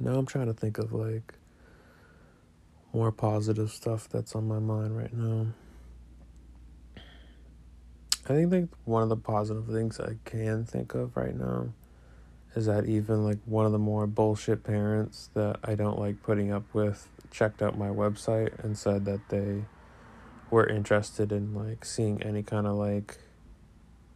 Now 0.00 0.12
I'm 0.12 0.26
trying 0.26 0.46
to 0.46 0.54
think 0.54 0.78
of 0.78 0.92
like 0.92 1.34
more 2.92 3.12
positive 3.12 3.70
stuff 3.70 4.08
that's 4.08 4.34
on 4.34 4.46
my 4.46 4.58
mind 4.58 4.96
right 4.96 5.12
now. 5.12 5.46
I 8.26 8.28
think 8.28 8.52
like 8.52 8.68
one 8.84 9.02
of 9.02 9.08
the 9.08 9.16
positive 9.16 9.66
things 9.66 10.00
I 10.00 10.16
can 10.24 10.64
think 10.64 10.94
of 10.94 11.16
right 11.16 11.34
now 11.34 11.68
is 12.54 12.66
that 12.66 12.86
even 12.86 13.24
like 13.24 13.38
one 13.44 13.66
of 13.66 13.72
the 13.72 13.78
more 13.78 14.06
bullshit 14.06 14.64
parents 14.64 15.28
that 15.34 15.58
I 15.64 15.74
don't 15.74 15.98
like 15.98 16.22
putting 16.22 16.52
up 16.52 16.62
with 16.72 17.08
checked 17.30 17.60
out 17.60 17.76
my 17.76 17.88
website 17.88 18.62
and 18.64 18.78
said 18.78 19.04
that 19.06 19.28
they 19.28 19.64
were 20.50 20.66
interested 20.66 21.32
in 21.32 21.52
like 21.54 21.84
seeing 21.84 22.22
any 22.22 22.42
kind 22.42 22.66
of 22.66 22.76
like 22.76 23.18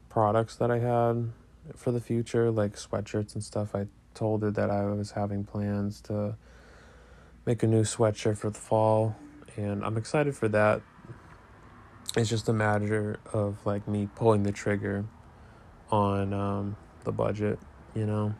products 0.08 0.56
that 0.56 0.70
I 0.70 0.78
had 0.78 1.32
for 1.76 1.90
the 1.90 2.00
future, 2.00 2.50
like 2.50 2.74
sweatshirts 2.74 3.34
and 3.34 3.42
stuff. 3.42 3.74
I 3.74 3.86
told 4.18 4.42
her 4.42 4.50
that 4.50 4.70
I 4.70 4.84
was 4.86 5.12
having 5.12 5.44
plans 5.44 6.00
to 6.02 6.36
make 7.46 7.62
a 7.62 7.66
new 7.66 7.82
sweatshirt 7.82 8.36
for 8.36 8.50
the 8.50 8.58
fall, 8.58 9.14
and 9.56 9.84
I'm 9.84 9.96
excited 9.96 10.34
for 10.36 10.48
that. 10.48 10.82
It's 12.16 12.28
just 12.28 12.48
a 12.48 12.52
matter 12.52 13.20
of 13.32 13.64
like 13.64 13.86
me 13.86 14.08
pulling 14.16 14.42
the 14.42 14.50
trigger 14.50 15.04
on 15.90 16.32
um, 16.32 16.76
the 17.04 17.12
budget, 17.12 17.60
you 17.94 18.06
know? 18.06 18.34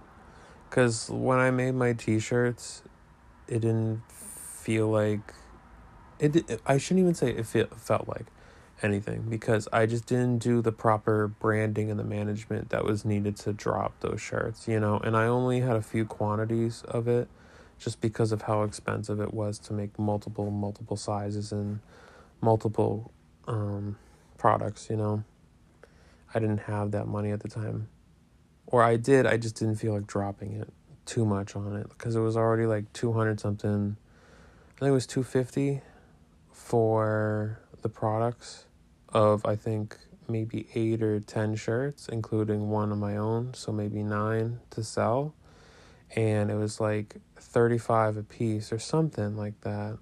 Because 0.69 1.09
when 1.11 1.39
I 1.39 1.51
made 1.51 1.73
my 1.73 1.93
t 1.93 2.19
shirts, 2.19 2.83
it 3.47 3.61
didn't 3.61 4.03
feel 4.11 4.89
like 4.89 5.33
it, 6.19 6.61
I 6.67 6.79
shouldn't 6.79 7.01
even 7.01 7.15
say 7.15 7.31
it 7.31 7.47
felt 7.47 8.09
like 8.09 8.27
anything 8.83 9.23
because 9.29 9.69
I 9.73 9.87
just 9.87 10.07
didn't 10.07 10.39
do 10.39 10.63
the 10.63 10.73
proper 10.73 11.29
branding 11.29 11.91
and 11.91 11.99
the 11.99 12.05
management 12.05 12.71
that 12.71 12.85
was 12.85 13.05
needed 13.05 13.37
to 13.39 13.53
drop 13.53 13.99
those 14.01 14.21
shirts, 14.21 14.69
you 14.69 14.79
know, 14.79 14.99
and 14.99 15.17
I 15.17 15.27
only 15.27 15.61
had 15.61 15.77
a 15.77 15.83
few 15.83 16.05
quantities 16.05 16.83
of 16.89 17.09
it 17.09 17.29
just 17.79 18.01
because 18.01 18.33
of 18.33 18.43
how 18.43 18.63
expensive 18.63 19.21
it 19.21 19.33
was 19.33 19.59
to 19.61 19.73
make 19.73 19.99
multiple 19.99 20.51
multiple 20.51 20.97
sizes 20.97 21.53
and 21.53 21.81
multiple 22.41 23.13
um 23.47 23.97
products, 24.37 24.89
you 24.91 24.97
know. 24.97 25.25
I 26.35 26.39
didn't 26.41 26.63
have 26.63 26.91
that 26.91 27.07
money 27.07 27.31
at 27.31 27.41
the 27.41 27.49
time. 27.49 27.89
Or 28.67 28.83
I 28.83 28.97
did, 28.97 29.27
I 29.27 29.39
just 29.39 29.57
didn't 29.57 29.77
feel 29.77 29.95
like 29.95 30.07
dropping 30.07 30.53
it 30.53 30.69
too 31.07 31.25
much 31.25 31.57
on 31.57 31.75
it 31.75 31.89
because 31.89 32.15
it 32.15 32.21
was 32.21 32.37
already 32.37 32.67
like 32.67 32.93
200 32.93 33.41
something. 33.41 33.97
I 34.77 34.81
think 34.81 34.91
it 34.91 34.93
was 34.93 35.07
250 35.07 35.81
for 36.53 37.61
the 37.81 37.89
products 37.89 38.67
of 39.11 39.45
I 39.47 39.57
think 39.57 39.97
maybe 40.29 40.69
8 40.75 41.03
or 41.03 41.21
10 41.21 41.57
shirts 41.57 42.09
including 42.09 42.69
one 42.69 42.93
of 42.93 42.99
my 42.99 43.17
own, 43.17 43.55
so 43.55 43.73
maybe 43.73 44.03
9 44.03 44.61
to 44.71 44.85
sell. 44.85 45.35
And 46.17 46.51
it 46.51 46.55
was 46.55 46.81
like 46.81 47.17
35 47.37 48.17
a 48.17 48.23
piece 48.23 48.73
or 48.73 48.79
something 48.79 49.37
like 49.37 49.61
that. 49.63 49.99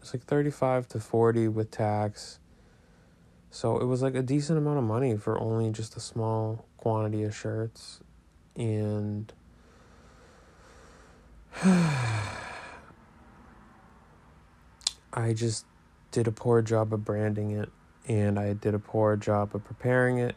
It's 0.00 0.12
like 0.12 0.24
35 0.24 0.88
to 0.88 1.00
40 1.00 1.48
with 1.48 1.70
tax. 1.70 2.38
So 3.50 3.78
it 3.78 3.84
was 3.84 4.02
like 4.02 4.16
a 4.16 4.22
decent 4.22 4.58
amount 4.58 4.78
of 4.78 4.84
money 4.84 5.16
for 5.16 5.40
only 5.40 5.70
just 5.70 5.96
a 5.96 6.00
small 6.00 6.66
quantity 6.76 7.22
of 7.22 7.34
shirts 7.34 8.00
and 8.56 9.32
I 15.12 15.32
just 15.32 15.66
did 16.10 16.26
a 16.26 16.32
poor 16.32 16.62
job 16.62 16.92
of 16.92 17.04
branding 17.04 17.52
it 17.52 17.70
and 18.06 18.38
I 18.38 18.52
did 18.52 18.74
a 18.74 18.78
poor 18.78 19.16
job 19.16 19.54
of 19.54 19.64
preparing 19.64 20.18
it. 20.18 20.36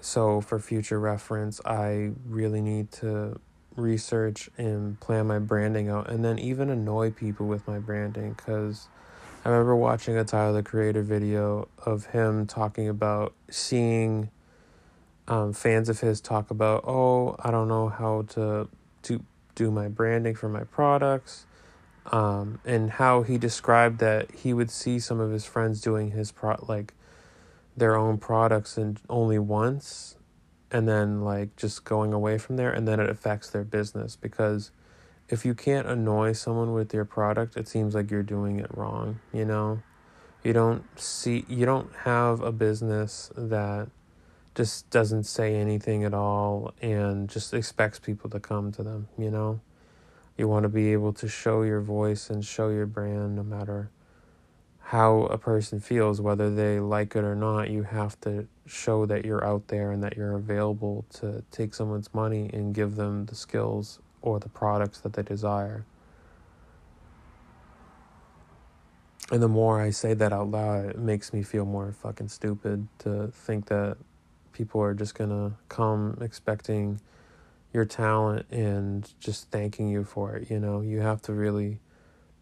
So, 0.00 0.40
for 0.40 0.58
future 0.58 1.00
reference, 1.00 1.60
I 1.64 2.12
really 2.26 2.60
need 2.60 2.92
to 2.92 3.40
research 3.76 4.50
and 4.56 4.98
plan 5.00 5.26
my 5.26 5.38
branding 5.38 5.88
out 5.88 6.08
and 6.08 6.24
then 6.24 6.38
even 6.38 6.70
annoy 6.70 7.10
people 7.10 7.46
with 7.46 7.66
my 7.66 7.78
branding 7.78 8.32
because 8.34 8.88
I 9.44 9.50
remember 9.50 9.76
watching 9.76 10.16
a 10.16 10.24
Tyler 10.24 10.54
the 10.54 10.62
Creator 10.62 11.02
video 11.02 11.68
of 11.84 12.06
him 12.06 12.46
talking 12.46 12.88
about 12.88 13.34
seeing 13.50 14.30
um, 15.28 15.52
fans 15.52 15.88
of 15.88 16.00
his 16.00 16.20
talk 16.20 16.50
about, 16.50 16.84
oh, 16.86 17.36
I 17.38 17.50
don't 17.50 17.68
know 17.68 17.88
how 17.88 18.22
to 18.30 18.68
to 19.02 19.22
do 19.54 19.70
my 19.70 19.88
branding 19.88 20.34
for 20.34 20.48
my 20.48 20.64
products, 20.64 21.46
um, 22.12 22.60
and 22.64 22.92
how 22.92 23.22
he 23.22 23.38
described 23.38 23.98
that 24.00 24.30
he 24.30 24.52
would 24.52 24.70
see 24.70 24.98
some 24.98 25.20
of 25.20 25.30
his 25.30 25.44
friends 25.44 25.80
doing 25.80 26.10
his 26.10 26.32
pro 26.32 26.56
like 26.68 26.94
their 27.76 27.96
own 27.96 28.18
products 28.18 28.76
and 28.76 29.00
only 29.08 29.38
once, 29.38 30.16
and 30.70 30.88
then 30.88 31.22
like 31.22 31.56
just 31.56 31.84
going 31.84 32.12
away 32.12 32.38
from 32.38 32.56
there, 32.56 32.70
and 32.70 32.86
then 32.86 33.00
it 33.00 33.08
affects 33.10 33.50
their 33.50 33.64
business 33.64 34.16
because 34.16 34.70
if 35.28 35.44
you 35.44 35.54
can't 35.54 35.86
annoy 35.86 36.32
someone 36.32 36.72
with 36.74 36.92
your 36.92 37.04
product, 37.04 37.56
it 37.56 37.66
seems 37.66 37.94
like 37.94 38.10
you're 38.10 38.22
doing 38.22 38.60
it 38.60 38.70
wrong. 38.76 39.20
You 39.32 39.44
know, 39.44 39.82
you 40.42 40.52
don't 40.52 40.84
see 41.00 41.44
you 41.48 41.64
don't 41.64 41.92
have 42.04 42.40
a 42.40 42.52
business 42.52 43.30
that 43.36 43.88
just 44.54 44.88
doesn't 44.90 45.24
say 45.24 45.56
anything 45.56 46.04
at 46.04 46.14
all 46.14 46.72
and 46.80 47.28
just 47.28 47.52
expects 47.52 47.98
people 47.98 48.30
to 48.30 48.38
come 48.38 48.70
to 48.72 48.82
them, 48.82 49.08
you 49.18 49.30
know? 49.30 49.60
You 50.36 50.48
want 50.48 50.64
to 50.64 50.68
be 50.68 50.92
able 50.92 51.12
to 51.14 51.28
show 51.28 51.62
your 51.62 51.80
voice 51.80 52.28
and 52.28 52.44
show 52.44 52.68
your 52.68 52.86
brand 52.86 53.36
no 53.36 53.42
matter 53.42 53.90
how 54.80 55.22
a 55.22 55.38
person 55.38 55.80
feels, 55.80 56.20
whether 56.20 56.54
they 56.54 56.80
like 56.80 57.16
it 57.16 57.24
or 57.24 57.34
not. 57.34 57.70
You 57.70 57.84
have 57.84 58.20
to 58.22 58.46
show 58.66 59.06
that 59.06 59.24
you're 59.24 59.44
out 59.44 59.68
there 59.68 59.92
and 59.92 60.02
that 60.02 60.16
you're 60.16 60.34
available 60.34 61.04
to 61.14 61.44
take 61.50 61.72
someone's 61.74 62.12
money 62.12 62.50
and 62.52 62.74
give 62.74 62.96
them 62.96 63.26
the 63.26 63.34
skills 63.34 64.00
or 64.22 64.40
the 64.40 64.48
products 64.48 65.00
that 65.00 65.12
they 65.12 65.22
desire. 65.22 65.86
And 69.30 69.42
the 69.42 69.48
more 69.48 69.80
I 69.80 69.90
say 69.90 70.14
that 70.14 70.32
out 70.32 70.50
loud, 70.50 70.84
it 70.86 70.98
makes 70.98 71.32
me 71.32 71.42
feel 71.42 71.64
more 71.64 71.92
fucking 71.92 72.28
stupid 72.28 72.86
to 73.00 73.28
think 73.28 73.66
that 73.66 73.96
people 74.52 74.82
are 74.82 74.94
just 74.94 75.14
gonna 75.14 75.52
come 75.68 76.18
expecting 76.20 77.00
your 77.74 77.84
talent 77.84 78.46
and 78.50 79.12
just 79.20 79.50
thanking 79.50 79.88
you 79.88 80.04
for 80.04 80.36
it. 80.36 80.50
You 80.50 80.60
know, 80.60 80.80
you 80.80 81.00
have 81.00 81.20
to 81.22 81.32
really 81.32 81.80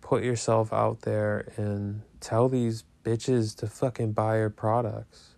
put 0.01 0.23
yourself 0.23 0.73
out 0.73 1.03
there 1.03 1.51
and 1.57 2.03
tell 2.21 2.49
these 2.49 2.85
bitches 3.05 3.57
to 3.57 3.66
fucking 3.66 4.12
buy 4.12 4.38
your 4.38 4.51
products. 4.51 5.31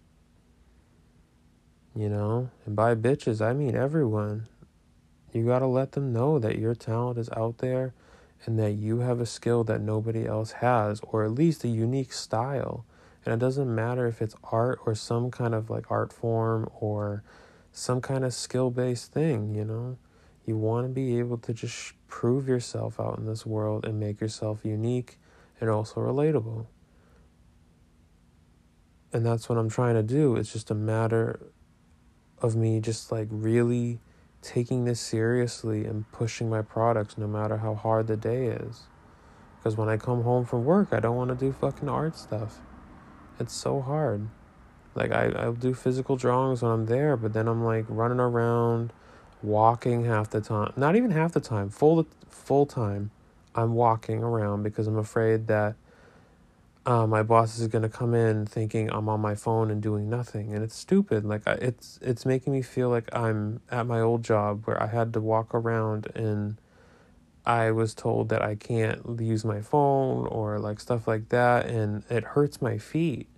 You 1.96 2.08
know, 2.08 2.50
and 2.66 2.74
by 2.74 2.96
bitches, 2.96 3.40
I 3.40 3.52
mean 3.52 3.76
everyone. 3.76 4.48
You 5.32 5.46
gotta 5.46 5.66
let 5.66 5.92
them 5.92 6.12
know 6.12 6.38
that 6.38 6.58
your 6.58 6.74
talent 6.74 7.18
is 7.18 7.30
out 7.30 7.58
there 7.58 7.94
and 8.44 8.58
that 8.58 8.72
you 8.72 8.98
have 8.98 9.20
a 9.20 9.26
skill 9.26 9.64
that 9.64 9.80
nobody 9.80 10.26
else 10.26 10.52
has, 10.52 11.00
or 11.02 11.24
at 11.24 11.30
least 11.30 11.64
a 11.64 11.68
unique 11.68 12.12
style 12.12 12.84
and 13.24 13.32
it 13.32 13.38
doesn't 13.38 13.74
matter 13.74 14.06
if 14.06 14.20
it's 14.20 14.36
art 14.44 14.78
or 14.84 14.94
some 14.94 15.30
kind 15.30 15.54
of 15.54 15.70
like 15.70 15.90
art 15.90 16.12
form 16.12 16.68
or 16.78 17.22
some 17.76 18.00
kind 18.00 18.24
of 18.24 18.32
skill 18.32 18.70
based 18.70 19.12
thing, 19.12 19.54
you 19.54 19.64
know? 19.64 19.98
You 20.46 20.56
want 20.56 20.86
to 20.86 20.88
be 20.88 21.18
able 21.18 21.38
to 21.38 21.52
just 21.52 21.94
prove 22.06 22.46
yourself 22.46 23.00
out 23.00 23.18
in 23.18 23.26
this 23.26 23.44
world 23.44 23.84
and 23.84 23.98
make 23.98 24.20
yourself 24.20 24.64
unique 24.64 25.18
and 25.60 25.68
also 25.68 26.00
relatable. 26.00 26.66
And 29.12 29.26
that's 29.26 29.48
what 29.48 29.58
I'm 29.58 29.68
trying 29.68 29.94
to 29.94 30.02
do. 30.02 30.36
It's 30.36 30.52
just 30.52 30.70
a 30.70 30.74
matter 30.74 31.40
of 32.40 32.54
me 32.54 32.80
just 32.80 33.10
like 33.10 33.26
really 33.30 33.98
taking 34.40 34.84
this 34.84 35.00
seriously 35.00 35.84
and 35.84 36.10
pushing 36.12 36.48
my 36.48 36.62
products 36.62 37.18
no 37.18 37.26
matter 37.26 37.56
how 37.56 37.74
hard 37.74 38.06
the 38.06 38.16
day 38.16 38.46
is. 38.46 38.82
Because 39.58 39.76
when 39.76 39.88
I 39.88 39.96
come 39.96 40.22
home 40.22 40.44
from 40.44 40.64
work, 40.64 40.88
I 40.92 41.00
don't 41.00 41.16
want 41.16 41.30
to 41.30 41.36
do 41.36 41.52
fucking 41.52 41.88
art 41.88 42.16
stuff. 42.16 42.60
It's 43.40 43.54
so 43.54 43.80
hard. 43.80 44.28
Like 44.94 45.12
I, 45.12 45.26
I'll 45.36 45.52
do 45.52 45.74
physical 45.74 46.16
drawings 46.16 46.62
when 46.62 46.70
I'm 46.70 46.86
there, 46.86 47.16
but 47.16 47.32
then 47.32 47.48
I'm 47.48 47.64
like 47.64 47.84
running 47.88 48.20
around, 48.20 48.92
walking 49.42 50.04
half 50.04 50.30
the 50.30 50.40
time. 50.40 50.72
Not 50.76 50.96
even 50.96 51.10
half 51.10 51.32
the 51.32 51.40
time, 51.40 51.70
full 51.70 52.06
full 52.28 52.66
time. 52.66 53.10
I'm 53.54 53.74
walking 53.74 54.22
around 54.22 54.62
because 54.64 54.86
I'm 54.86 54.98
afraid 54.98 55.46
that 55.46 55.76
uh, 56.86 57.06
my 57.06 57.22
boss 57.22 57.58
is 57.58 57.68
gonna 57.68 57.88
come 57.88 58.14
in 58.14 58.46
thinking 58.46 58.90
I'm 58.90 59.08
on 59.08 59.20
my 59.20 59.34
phone 59.34 59.70
and 59.70 59.82
doing 59.82 60.10
nothing, 60.10 60.54
and 60.54 60.62
it's 60.62 60.76
stupid. 60.76 61.24
Like 61.24 61.46
I, 61.46 61.52
it's 61.52 61.98
it's 62.02 62.26
making 62.26 62.52
me 62.52 62.62
feel 62.62 62.88
like 62.88 63.08
I'm 63.14 63.60
at 63.70 63.86
my 63.86 64.00
old 64.00 64.22
job 64.22 64.66
where 64.66 64.80
I 64.82 64.86
had 64.86 65.12
to 65.14 65.20
walk 65.20 65.54
around 65.54 66.08
and 66.14 66.58
I 67.46 67.70
was 67.72 67.94
told 67.94 68.30
that 68.30 68.42
I 68.42 68.54
can't 68.54 69.20
use 69.20 69.44
my 69.44 69.60
phone 69.60 70.26
or 70.26 70.58
like 70.58 70.80
stuff 70.80 71.06
like 71.06 71.28
that, 71.30 71.66
and 71.66 72.04
it 72.10 72.24
hurts 72.24 72.62
my 72.62 72.78
feet. 72.78 73.28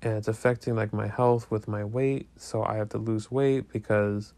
And 0.00 0.14
it's 0.14 0.28
affecting 0.28 0.76
like 0.76 0.92
my 0.92 1.08
health 1.08 1.50
with 1.50 1.66
my 1.66 1.84
weight, 1.84 2.28
so 2.36 2.62
I 2.62 2.76
have 2.76 2.90
to 2.90 2.98
lose 2.98 3.30
weight 3.30 3.72
because 3.72 4.32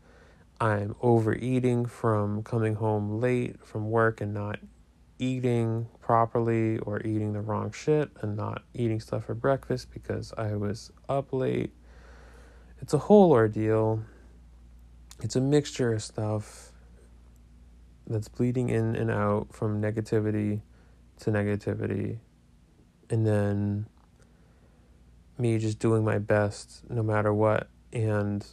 I'm 0.61 0.95
overeating 1.01 1.87
from 1.87 2.43
coming 2.43 2.75
home 2.75 3.21
late 3.21 3.65
from 3.65 3.91
work 3.91 4.21
and 4.21 4.33
not 4.33 4.59
eating 5.19 5.87
properly 6.01 6.79
or 6.79 7.01
eating 7.01 7.35
the 7.35 7.41
wrong 7.41 7.73
shit 7.73 8.11
and 8.23 8.37
not 8.37 8.63
eating 8.75 9.01
stuff 9.01 9.27
for 9.27 9.35
breakfast 9.35 9.91
because 9.91 10.33
I 10.39 10.57
was 10.57 10.91
up 11.09 11.33
late. 11.33 11.73
It's 12.81 12.95
a 12.95 12.99
whole 12.99 13.33
ordeal. 13.33 14.03
It's 15.23 15.37
a 15.37 15.41
mixture 15.41 15.93
of 15.93 16.03
stuff 16.03 16.73
that's 18.07 18.29
bleeding 18.29 18.71
in 18.71 18.97
and 18.97 19.11
out 19.11 19.49
from 19.53 19.81
negativity 19.81 20.63
to 21.21 21.31
negativity 21.31 22.19
and 23.11 23.27
then 23.27 23.87
me 25.41 25.59
just 25.59 25.79
doing 25.79 26.05
my 26.05 26.19
best 26.19 26.83
no 26.91 27.03
matter 27.03 27.33
what 27.33 27.69
and 27.93 28.47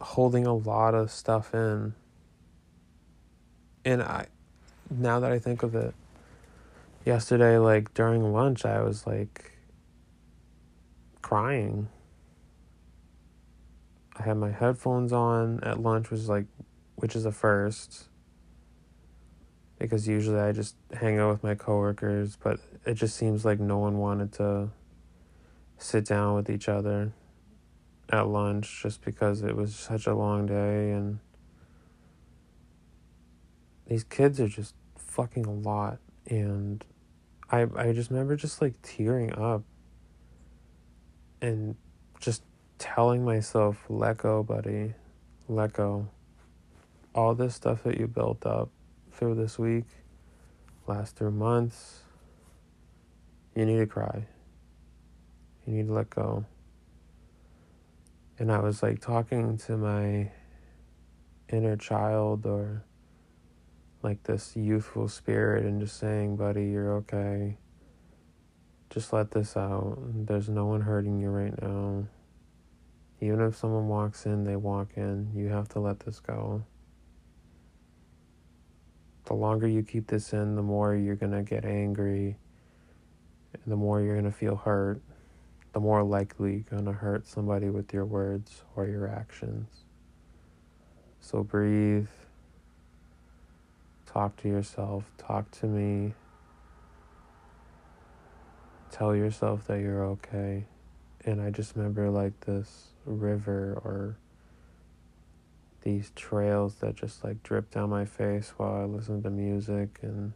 holding 0.00 0.46
a 0.46 0.54
lot 0.54 0.94
of 0.94 1.10
stuff 1.10 1.54
in. 1.54 1.94
And 3.84 4.02
i 4.02 4.26
now 4.90 5.18
that 5.20 5.32
i 5.32 5.38
think 5.38 5.62
of 5.62 5.74
it 5.74 5.94
yesterday 7.06 7.56
like 7.56 7.92
during 7.94 8.32
lunch 8.34 8.66
i 8.66 8.82
was 8.82 9.06
like 9.06 9.54
crying. 11.24 11.88
I 14.14 14.24
had 14.24 14.36
my 14.36 14.50
headphones 14.50 15.10
on 15.10 15.58
at 15.62 15.80
lunch 15.80 16.10
was 16.10 16.28
like 16.28 16.44
which 16.96 17.16
is 17.16 17.24
a 17.24 17.32
first 17.32 18.08
because 19.78 20.06
usually 20.06 20.38
I 20.38 20.52
just 20.52 20.76
hang 20.92 21.18
out 21.18 21.30
with 21.32 21.42
my 21.42 21.54
coworkers, 21.54 22.36
but 22.36 22.60
it 22.84 22.94
just 22.94 23.16
seems 23.16 23.44
like 23.44 23.58
no 23.58 23.78
one 23.78 23.98
wanted 23.98 24.32
to 24.34 24.68
sit 25.84 26.06
down 26.06 26.34
with 26.34 26.48
each 26.48 26.66
other 26.66 27.12
at 28.08 28.26
lunch 28.26 28.80
just 28.82 29.04
because 29.04 29.42
it 29.42 29.54
was 29.54 29.74
such 29.74 30.06
a 30.06 30.14
long 30.14 30.46
day 30.46 30.90
and 30.90 31.18
these 33.86 34.02
kids 34.02 34.40
are 34.40 34.48
just 34.48 34.74
fucking 34.96 35.44
a 35.44 35.52
lot. 35.52 35.98
And 36.26 36.82
I 37.50 37.66
I 37.76 37.92
just 37.92 38.10
remember 38.10 38.34
just 38.34 38.62
like 38.62 38.74
tearing 38.82 39.34
up 39.34 39.62
and 41.42 41.76
just 42.18 42.42
telling 42.78 43.22
myself 43.22 43.84
let 43.90 44.16
go 44.18 44.42
buddy. 44.42 44.94
Let 45.48 45.74
go. 45.74 46.08
All 47.14 47.34
this 47.34 47.54
stuff 47.54 47.82
that 47.82 47.98
you 47.98 48.06
built 48.06 48.46
up 48.46 48.70
through 49.12 49.34
this 49.34 49.58
week, 49.58 49.84
last 50.86 51.14
through 51.14 51.32
months, 51.32 52.00
you 53.54 53.66
need 53.66 53.76
to 53.76 53.86
cry. 53.86 54.26
You 55.66 55.74
need 55.74 55.86
to 55.86 55.92
let 55.92 56.10
go. 56.10 56.44
And 58.38 58.50
I 58.50 58.58
was 58.58 58.82
like 58.82 59.00
talking 59.00 59.56
to 59.58 59.76
my 59.76 60.30
inner 61.48 61.76
child 61.76 62.46
or 62.46 62.84
like 64.02 64.22
this 64.24 64.54
youthful 64.56 65.08
spirit 65.08 65.64
and 65.64 65.80
just 65.80 65.98
saying, 65.98 66.36
buddy, 66.36 66.66
you're 66.66 66.94
okay. 66.96 67.56
Just 68.90 69.12
let 69.12 69.30
this 69.30 69.56
out. 69.56 69.98
There's 70.26 70.48
no 70.48 70.66
one 70.66 70.82
hurting 70.82 71.18
you 71.18 71.30
right 71.30 71.60
now. 71.62 72.06
Even 73.20 73.40
if 73.40 73.56
someone 73.56 73.88
walks 73.88 74.26
in, 74.26 74.44
they 74.44 74.56
walk 74.56 74.90
in. 74.96 75.30
You 75.34 75.48
have 75.48 75.68
to 75.70 75.80
let 75.80 76.00
this 76.00 76.20
go. 76.20 76.64
The 79.24 79.34
longer 79.34 79.66
you 79.66 79.82
keep 79.82 80.08
this 80.08 80.34
in, 80.34 80.54
the 80.54 80.62
more 80.62 80.94
you're 80.94 81.16
going 81.16 81.32
to 81.32 81.42
get 81.42 81.64
angry. 81.64 82.36
The 83.66 83.76
more 83.76 84.02
you're 84.02 84.20
going 84.20 84.30
to 84.30 84.36
feel 84.36 84.56
hurt. 84.56 85.00
The 85.74 85.80
more 85.80 86.04
likely 86.04 86.52
you're 86.52 86.78
going 86.78 86.84
to 86.84 86.92
hurt 86.92 87.26
somebody 87.26 87.68
with 87.68 87.92
your 87.92 88.04
words 88.04 88.62
or 88.76 88.86
your 88.86 89.08
actions. 89.08 89.68
So 91.20 91.42
breathe. 91.42 92.06
Talk 94.06 94.36
to 94.42 94.48
yourself. 94.48 95.10
Talk 95.18 95.50
to 95.58 95.66
me. 95.66 96.14
Tell 98.92 99.16
yourself 99.16 99.66
that 99.66 99.80
you're 99.80 100.04
okay. 100.04 100.66
And 101.24 101.42
I 101.42 101.50
just 101.50 101.74
remember 101.74 102.08
like 102.08 102.38
this 102.46 102.90
river 103.04 103.80
or 103.84 104.16
these 105.82 106.12
trails 106.14 106.76
that 106.76 106.94
just 106.94 107.24
like 107.24 107.42
drip 107.42 107.72
down 107.72 107.90
my 107.90 108.04
face 108.04 108.52
while 108.56 108.76
I 108.76 108.84
listen 108.84 109.24
to 109.24 109.30
music 109.30 109.98
and 110.02 110.34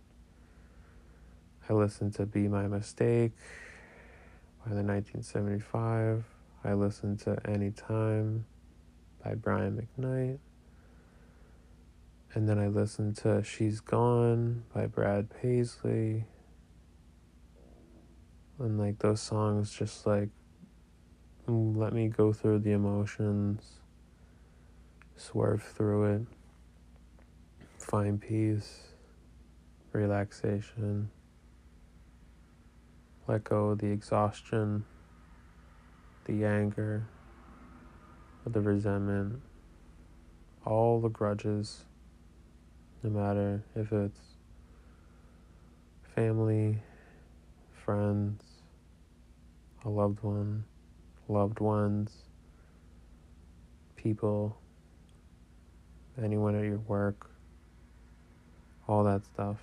I 1.69 1.75
listen 1.75 2.11
to 2.13 2.27
Be 2.27 2.49
My 2.49 2.67
Mistake 2.67 3.33
by 4.69 4.75
the 4.75 4.83
1975. 4.83 6.25
I 6.63 6.75
listened 6.75 7.21
to 7.21 7.39
Anytime 7.49 8.45
by 9.25 9.35
Brian 9.35 9.89
McKnight. 9.99 10.41
And 12.35 12.47
then 12.47 12.59
I 12.59 12.67
listened 12.67 13.17
to 13.19 13.43
She's 13.43 13.81
Gone 13.81 14.65
by 14.75 14.87
Brad 14.87 15.31
Paisley. 15.31 16.27
And 18.59 18.79
like 18.79 18.99
those 18.99 19.23
songs 19.23 19.73
just 19.73 20.07
like 20.07 20.29
let 21.47 21.95
me 21.95 22.09
go 22.09 22.35
through 22.35 22.59
the 22.59 22.73
emotions, 22.73 23.81
swerve 25.17 25.63
through 25.63 26.05
it, 26.15 26.23
find 27.79 28.21
peace, 28.21 28.89
relaxation, 29.93 31.11
let 33.29 33.45
go 33.45 33.69
of 33.69 33.79
the 33.79 33.87
exhaustion, 33.87 34.85
the 36.25 36.45
anger, 36.45 37.07
the 38.45 38.61
resentment, 38.61 39.41
all 40.67 41.01
the 41.01 41.09
grudges, 41.09 41.85
no 43.05 43.11
matter 43.11 43.63
if 43.77 43.93
it's 43.93 44.19
family, 46.17 46.79
friends, 47.85 48.43
a 49.85 49.89
loved 49.89 50.21
one 50.25 50.65
loved 51.29 51.61
ones, 51.61 52.11
people, 53.97 54.57
anyone 56.23 56.57
at 56.57 56.65
your 56.65 56.79
work, 56.79 57.31
all 58.89 59.05
that 59.05 59.25
stuff. 59.27 59.59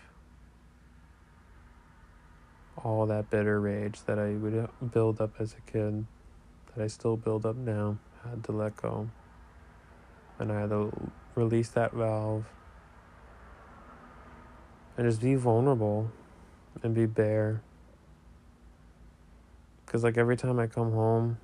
All 2.84 3.06
that 3.08 3.30
bitter 3.30 3.60
rage 3.60 4.02
that 4.06 4.20
I 4.20 4.32
would 4.34 4.70
build 4.92 5.22
up 5.22 5.34
as 5.40 5.54
a 5.54 5.72
kid, 5.72 6.06
that 6.74 6.84
I 6.84 6.88
still 6.88 7.18
build 7.18 7.46
up 7.46 7.56
now, 7.56 7.98
had 8.24 8.44
to 8.46 8.52
let 8.52 8.76
go. 8.76 9.10
And 10.40 10.52
I 10.52 10.62
had 10.62 10.70
to 10.70 10.92
release 11.36 11.70
that 11.70 11.94
valve 11.94 12.46
and 14.98 15.08
just 15.08 15.22
be 15.22 15.36
vulnerable 15.36 16.12
and 16.84 16.94
be 16.94 17.06
bare. 17.06 17.62
Because, 19.86 20.04
like, 20.04 20.18
every 20.18 20.36
time 20.36 20.60
I 20.60 20.68
come 20.68 20.92
home, 20.92 21.38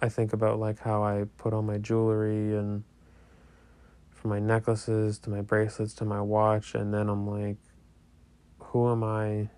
I 0.00 0.08
think 0.08 0.32
about 0.32 0.60
like 0.60 0.78
how 0.78 1.02
I 1.02 1.24
put 1.38 1.52
on 1.52 1.66
my 1.66 1.78
jewelry 1.78 2.56
and 2.56 2.84
from 4.10 4.30
my 4.30 4.38
necklaces 4.38 5.18
to 5.20 5.30
my 5.30 5.40
bracelets 5.40 5.92
to 5.94 6.04
my 6.04 6.20
watch 6.20 6.74
and 6.74 6.94
then 6.94 7.08
I'm 7.08 7.26
like 7.26 7.56
who 8.60 8.90
am 8.90 9.02
I 9.02 9.48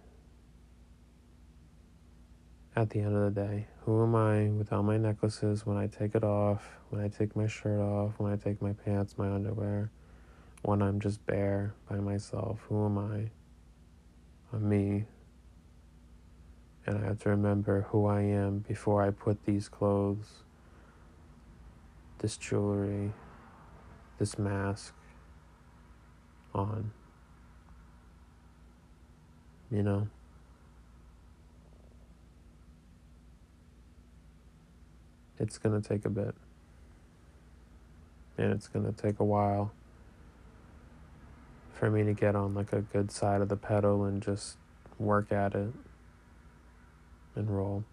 at 2.76 2.90
the 2.90 3.00
end 3.00 3.16
of 3.16 3.34
the 3.34 3.40
day? 3.40 3.66
Who 3.84 4.02
am 4.02 4.14
I 4.14 4.48
without 4.48 4.82
my 4.82 4.96
necklaces 4.96 5.66
when 5.66 5.76
I 5.76 5.86
take 5.86 6.14
it 6.14 6.24
off, 6.24 6.78
when 6.90 7.02
I 7.02 7.08
take 7.08 7.34
my 7.34 7.46
shirt 7.46 7.80
off, 7.80 8.12
when 8.18 8.32
I 8.32 8.36
take 8.36 8.62
my 8.62 8.72
pants, 8.72 9.16
my 9.18 9.30
underwear, 9.30 9.90
when 10.62 10.82
I'm 10.82 11.00
just 11.00 11.24
bare 11.26 11.74
by 11.88 11.96
myself? 11.96 12.60
Who 12.68 12.84
am 12.84 12.98
I? 12.98 13.30
I'm 14.52 14.68
me. 14.68 15.04
And 16.86 16.98
I 16.98 17.06
have 17.08 17.18
to 17.20 17.30
remember 17.30 17.82
who 17.90 18.06
I 18.06 18.22
am 18.22 18.60
before 18.60 19.02
I 19.02 19.10
put 19.10 19.44
these 19.44 19.68
clothes, 19.68 20.44
this 22.18 22.36
jewelry, 22.36 23.12
this 24.18 24.38
mask 24.38 24.94
on. 26.54 26.92
You 29.70 29.82
know? 29.82 30.08
It's 35.40 35.58
going 35.58 35.80
to 35.80 35.88
take 35.88 36.04
a 36.04 36.10
bit. 36.10 36.34
And 38.38 38.52
it's 38.52 38.68
going 38.68 38.84
to 38.84 38.92
take 38.92 39.18
a 39.18 39.24
while 39.24 39.72
for 41.72 41.90
me 41.90 42.04
to 42.04 42.12
get 42.12 42.36
on 42.36 42.54
like 42.54 42.72
a 42.72 42.82
good 42.82 43.10
side 43.10 43.40
of 43.40 43.48
the 43.48 43.56
pedal 43.56 44.04
and 44.04 44.22
just 44.22 44.58
work 44.98 45.32
at 45.32 45.54
it 45.54 45.72
and 47.34 47.50
roll. 47.50 47.84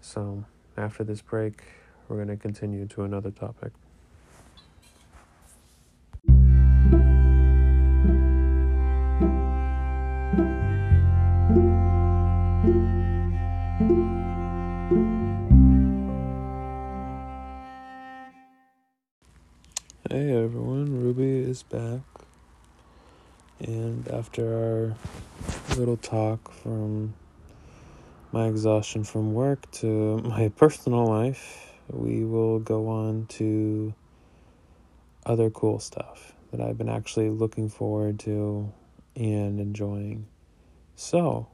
So, 0.00 0.44
after 0.76 1.04
this 1.04 1.22
break, 1.22 1.62
we're 2.08 2.16
going 2.16 2.28
to 2.28 2.36
continue 2.36 2.86
to 2.88 3.02
another 3.04 3.30
topic. 3.30 3.72
And 23.62 24.08
after 24.08 24.44
our 24.54 25.76
little 25.76 25.96
talk 25.96 26.52
from 26.52 27.14
my 28.32 28.48
exhaustion 28.48 29.04
from 29.04 29.34
work 29.34 29.70
to 29.72 30.18
my 30.24 30.48
personal 30.48 31.06
life, 31.06 31.72
we 31.88 32.24
will 32.24 32.58
go 32.58 32.88
on 32.88 33.26
to 33.26 33.94
other 35.24 35.50
cool 35.50 35.78
stuff 35.78 36.32
that 36.50 36.60
I've 36.60 36.76
been 36.76 36.88
actually 36.88 37.30
looking 37.30 37.68
forward 37.68 38.18
to 38.20 38.72
and 39.14 39.60
enjoying. 39.60 40.26
So, 40.96 41.48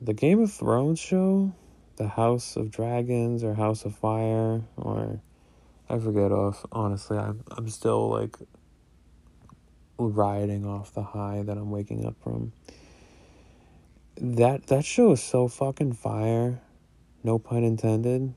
the 0.00 0.12
Game 0.12 0.40
of 0.40 0.52
Thrones 0.52 0.98
show, 0.98 1.54
the 1.96 2.08
House 2.08 2.56
of 2.56 2.70
Dragons 2.70 3.42
or 3.42 3.54
House 3.54 3.84
of 3.84 3.94
Fire, 3.94 4.62
or 4.76 5.20
I 5.88 5.98
forget 5.98 6.32
off. 6.32 6.66
Honestly, 6.72 7.16
I'm 7.16 7.44
I'm 7.50 7.68
still 7.68 8.08
like 8.10 8.36
riding 10.08 10.66
off 10.66 10.92
the 10.92 11.02
high 11.02 11.42
that 11.42 11.56
I'm 11.56 11.70
waking 11.70 12.04
up 12.04 12.14
from 12.22 12.52
that 14.16 14.66
that 14.68 14.84
show 14.84 15.12
is 15.12 15.22
so 15.22 15.48
fucking 15.48 15.94
fire, 15.94 16.60
no 17.24 17.38
pun 17.38 17.64
intended, 17.64 18.34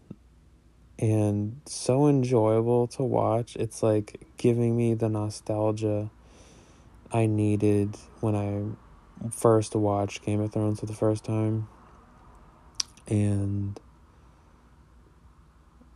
and 0.97 1.61
so 1.65 2.07
enjoyable 2.07 2.87
to 2.87 3.03
watch. 3.03 3.55
It's 3.55 3.83
like 3.83 4.21
giving 4.37 4.75
me 4.75 4.93
the 4.93 5.09
nostalgia 5.09 6.09
I 7.11 7.25
needed 7.25 7.97
when 8.21 8.35
I 8.35 9.29
first 9.29 9.75
watched 9.75 10.25
Game 10.25 10.41
of 10.41 10.53
Thrones 10.53 10.79
for 10.79 10.85
the 10.85 10.93
first 10.93 11.23
time. 11.23 11.67
And 13.07 13.79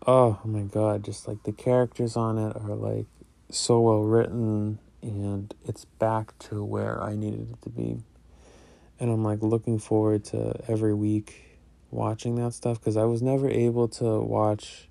oh 0.05 0.39
my 0.43 0.61
god, 0.61 1.03
just 1.03 1.27
like 1.27 1.43
the 1.43 1.51
characters 1.51 2.15
on 2.15 2.37
it 2.37 2.55
are 2.55 2.75
like 2.75 3.07
so 3.49 3.79
well 3.79 4.03
written 4.03 4.77
and 5.01 5.53
it's 5.65 5.85
back 5.85 6.37
to 6.39 6.63
where 6.63 7.01
I 7.01 7.15
needed 7.15 7.51
it 7.51 7.61
to 7.63 7.69
be 7.69 8.03
and 8.99 9.09
I'm 9.09 9.23
like 9.23 9.41
looking 9.41 9.79
forward 9.79 10.25
to 10.25 10.59
every 10.67 10.93
week 10.93 11.59
watching 11.91 12.35
that 12.35 12.53
stuff 12.53 12.79
because 12.79 12.97
I 12.97 13.05
was 13.05 13.21
never 13.21 13.49
able 13.49 13.87
to 13.89 14.19
watch 14.19 14.89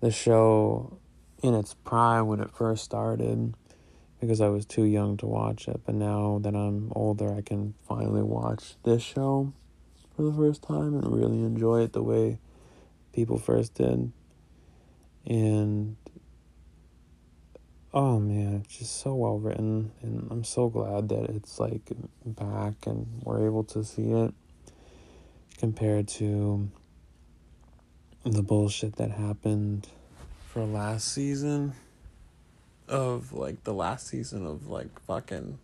the 0.00 0.10
show 0.10 0.98
in 1.42 1.54
its 1.54 1.74
prime 1.74 2.28
when 2.28 2.40
it 2.40 2.50
first 2.50 2.84
started 2.84 3.54
because 4.20 4.40
I 4.40 4.48
was 4.48 4.64
too 4.64 4.84
young 4.84 5.16
to 5.18 5.26
watch 5.26 5.66
it. 5.66 5.80
But 5.84 5.96
now 5.96 6.38
that 6.42 6.54
I'm 6.54 6.92
older, 6.94 7.34
I 7.34 7.42
can 7.42 7.74
finally 7.88 8.22
watch 8.22 8.76
this 8.84 9.02
show 9.02 9.52
for 10.14 10.22
the 10.22 10.32
first 10.32 10.62
time 10.62 10.94
and 10.94 11.12
really 11.12 11.40
enjoy 11.40 11.82
it 11.82 11.92
the 11.92 12.02
way 12.02 12.38
people 13.12 13.38
first 13.38 13.74
did. 13.74 14.12
And 15.26 15.96
oh 17.94 18.18
man, 18.18 18.62
it's 18.64 18.78
just 18.78 19.00
so 19.00 19.14
well 19.14 19.38
written 19.38 19.92
and 20.02 20.28
I'm 20.30 20.44
so 20.44 20.68
glad 20.68 21.08
that 21.10 21.28
it's 21.30 21.60
like 21.60 21.82
back 22.24 22.86
and 22.86 23.06
we're 23.22 23.46
able 23.46 23.64
to 23.64 23.84
see 23.84 24.10
it 24.10 24.32
compared 25.58 26.08
to 26.08 26.70
the 28.24 28.42
bullshit 28.42 28.96
that 28.96 29.10
happened 29.10 29.88
for 30.48 30.64
last 30.64 31.12
season 31.12 31.74
of 32.88 33.32
like 33.32 33.64
the 33.64 33.74
last 33.74 34.06
season 34.06 34.46
of 34.46 34.68
like 34.68 35.00
fucking 35.00 35.58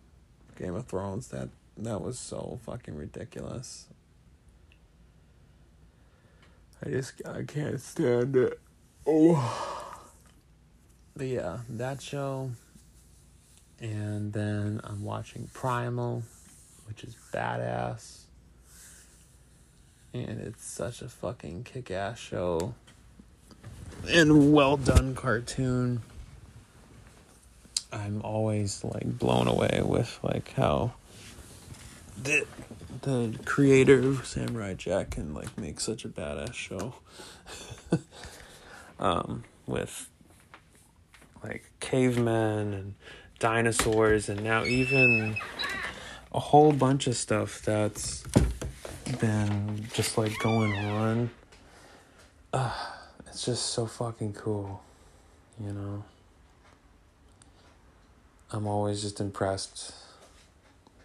Game 0.57 0.75
of 0.75 0.85
Thrones 0.85 1.29
that 1.29 1.49
that 1.77 2.01
was 2.01 2.19
so 2.19 2.59
fucking 2.65 2.95
ridiculous. 2.95 3.87
I 6.85 6.89
just 6.89 7.21
I 7.25 7.43
can't 7.43 7.79
stand 7.79 8.35
it. 8.35 8.59
Oh. 9.07 9.88
But 11.19 11.27
yeah, 11.27 11.57
that 11.71 12.01
show. 12.01 12.51
And 13.81 14.31
then 14.31 14.79
I'm 14.85 15.03
watching 15.03 15.49
Primal, 15.53 16.23
which 16.87 17.03
is 17.03 17.13
badass. 17.33 18.21
And 20.13 20.39
it's 20.39 20.65
such 20.65 21.01
a 21.01 21.09
fucking 21.09 21.65
kick 21.65 21.91
ass 21.91 22.19
show. 22.19 22.73
And 24.07 24.53
well 24.53 24.77
done 24.77 25.13
cartoon. 25.13 26.03
I'm 27.91 28.21
always 28.21 28.81
like 28.85 29.19
blown 29.19 29.49
away 29.49 29.81
with 29.83 30.19
like 30.23 30.53
how 30.53 30.93
the 32.15 32.47
the 33.01 33.37
creator 33.43 33.99
of 33.99 34.25
Samurai 34.25 34.73
Jack 34.73 35.09
can 35.09 35.33
like 35.33 35.57
make 35.57 35.81
such 35.81 36.05
a 36.05 36.07
badass 36.07 36.53
show. 36.53 36.93
um, 39.01 39.43
with 39.67 40.07
like 41.43 41.63
cavemen 41.79 42.73
and 42.73 42.95
dinosaurs 43.39 44.29
and 44.29 44.43
now 44.43 44.63
even 44.65 45.37
a 46.31 46.39
whole 46.39 46.71
bunch 46.71 47.07
of 47.07 47.15
stuff 47.15 47.61
that's 47.61 48.23
been 49.19 49.87
just 49.93 50.17
like 50.17 50.37
going 50.39 50.73
on. 50.73 51.29
Uh, 52.53 52.73
it's 53.27 53.45
just 53.45 53.67
so 53.67 53.85
fucking 53.85 54.33
cool, 54.33 54.81
you 55.59 55.71
know. 55.71 56.03
I'm 58.51 58.67
always 58.67 59.01
just 59.01 59.19
impressed 59.19 59.93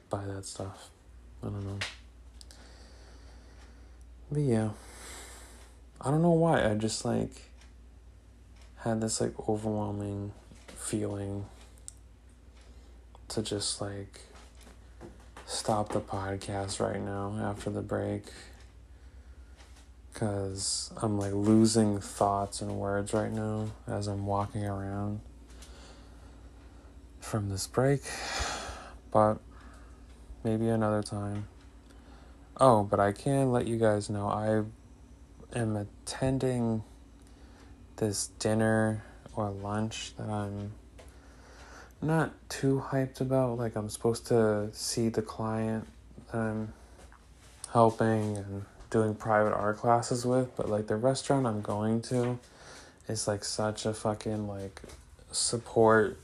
by 0.09 0.25
that 0.25 0.47
stuff. 0.47 0.91
I 1.43 1.47
don't 1.47 1.65
know. 1.65 1.79
But 4.33 4.41
yeah. 4.41 4.71
I 6.01 6.11
don't 6.11 6.23
know 6.23 6.33
why. 6.33 6.69
I 6.69 6.75
just 6.75 7.05
like 7.05 7.51
had 8.85 9.01
this 9.01 9.19
like 9.21 9.33
overwhelming 9.49 10.33
feeling 10.77 11.47
to 13.29 13.41
just 13.41 13.81
like 13.81 14.21
stop 15.47 15.89
the 15.93 16.01
podcast 16.01 16.81
right 16.81 17.01
now 17.01 17.35
after 17.43 17.71
the 17.71 17.81
break 17.81 18.25
because 20.13 20.93
I'm 21.01 21.19
like 21.19 21.33
losing 21.33 21.99
thoughts 21.99 22.61
and 22.61 22.79
words 22.79 23.15
right 23.15 23.33
now 23.33 23.71
as 23.89 24.07
I'm 24.07 24.27
walking 24.27 24.67
around 24.67 25.21
from 27.21 27.49
this 27.49 27.67
break, 27.67 28.03
but 29.11 29.39
maybe 30.45 30.69
another 30.69 31.03
time. 31.03 31.49
Oh, 32.59 32.85
but 32.85 33.01
I 33.01 33.13
can 33.13 33.51
let 33.51 33.67
you 33.67 33.79
guys 33.79 34.11
know 34.11 34.29
I 34.29 34.63
am 35.59 35.75
attending 35.75 36.85
this 37.97 38.29
dinner 38.39 39.03
or 39.37 39.51
lunch 39.51 40.15
that 40.17 40.29
I'm 40.29 40.73
not 42.03 42.33
too 42.49 42.85
hyped 42.91 43.21
about. 43.21 43.59
Like, 43.59 43.77
I'm 43.77 43.89
supposed 43.89 44.27
to 44.29 44.69
see 44.73 45.09
the 45.09 45.23
client 45.23 45.87
that 46.33 46.39
I'm 46.39 46.73
helping 47.73 48.37
and 48.37 48.65
doing 48.91 49.15
private 49.15 49.53
art 49.53 49.79
classes 49.79 50.25
with, 50.25 50.55
but 50.57 50.69
like 50.69 50.87
the 50.87 50.95
restaurant 50.95 51.47
I'm 51.47 51.61
going 51.61 52.01
to 52.03 52.39
is 53.09 53.27
like 53.27 53.43
such 53.45 53.85
a 53.87 53.93
fucking 53.93 54.47
like 54.47 54.81
support 55.33 56.17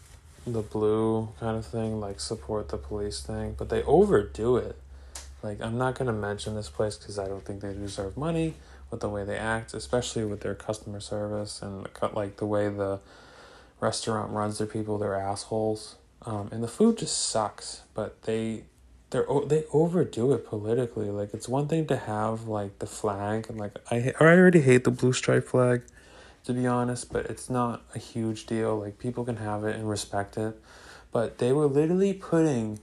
the 0.46 0.62
blue 0.62 1.28
kind 1.40 1.56
of 1.56 1.66
thing, 1.66 2.00
like 2.00 2.20
support 2.20 2.68
the 2.68 2.76
police 2.76 3.20
thing, 3.20 3.56
but 3.59 3.68
they 3.68 3.83
overdo 3.83 4.56
it. 4.56 4.76
Like, 5.42 5.61
I'm 5.61 5.78
not 5.78 5.96
to 6.06 6.12
mention 6.12 6.54
this 6.54 6.68
place 6.68 6.96
because 6.96 7.18
I 7.18 7.26
don't 7.26 7.44
think 7.44 7.61
they 7.61 7.72
deserve 7.72 8.16
money 8.16 8.54
with 8.90 9.00
the 9.00 9.09
way 9.09 9.24
they 9.24 9.37
act, 9.37 9.74
especially 9.74 10.24
with 10.24 10.40
their 10.40 10.55
customer 10.55 11.00
service 11.00 11.62
and 11.62 11.87
like 12.12 12.37
the 12.37 12.46
way 12.46 12.68
the 12.68 13.00
restaurant 13.81 14.33
runs 14.33 14.59
their 14.59 14.66
people. 14.66 14.98
They're 14.98 15.14
assholes, 15.14 15.96
um, 16.26 16.48
and 16.53 16.62
the 16.62 16.68
food 16.68 16.98
just 16.98 17.29
sucks. 17.29 17.83
But 17.94 18.22
they 18.22 18.64
they're 19.11 19.26
they 19.46 19.64
overdo 19.72 20.33
it 20.33 20.46
politically. 20.46 21.11
Like 21.11 21.35
it's 21.35 21.48
one 21.48 21.68
thing 21.68 21.87
to 21.87 21.96
have 21.96 22.48
like 22.48 22.79
the 22.79 22.87
flag 22.87 23.46
and 23.48 23.59
like 23.59 23.76
I 23.90 24.12
I 24.20 24.24
already 24.24 24.61
hate 24.61 24.85
the 24.85 24.90
blue 24.90 25.12
stripe 25.12 25.48
flag 25.48 25.83
to 26.44 26.53
be 26.53 26.66
honest, 26.66 27.12
but 27.12 27.26
it's 27.26 27.50
not 27.50 27.83
a 27.94 27.98
huge 27.98 28.46
deal. 28.46 28.79
Like 28.79 28.98
people 28.98 29.24
can 29.24 29.37
have 29.37 29.64
it 29.64 29.76
and 29.76 29.88
respect 29.88 30.37
it. 30.37 30.59
But 31.12 31.38
they 31.38 31.53
were 31.53 31.66
literally 31.66 32.12
putting 32.12 32.79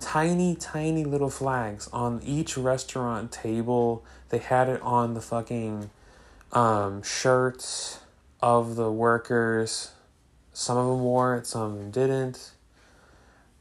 tiny, 0.00 0.54
tiny 0.54 1.04
little 1.04 1.30
flags 1.30 1.88
on 1.92 2.20
each 2.22 2.56
restaurant 2.56 3.32
table. 3.32 4.04
They 4.28 4.38
had 4.38 4.68
it 4.68 4.82
on 4.82 5.14
the 5.14 5.20
fucking 5.20 5.90
um, 6.52 7.02
shirts 7.02 8.00
of 8.40 8.76
the 8.76 8.90
workers. 8.90 9.92
Some 10.52 10.76
of 10.76 10.86
them 10.86 11.00
wore 11.00 11.36
it, 11.36 11.46
some 11.46 11.62
of 11.62 11.78
them 11.78 11.90
didn't. 11.90 12.52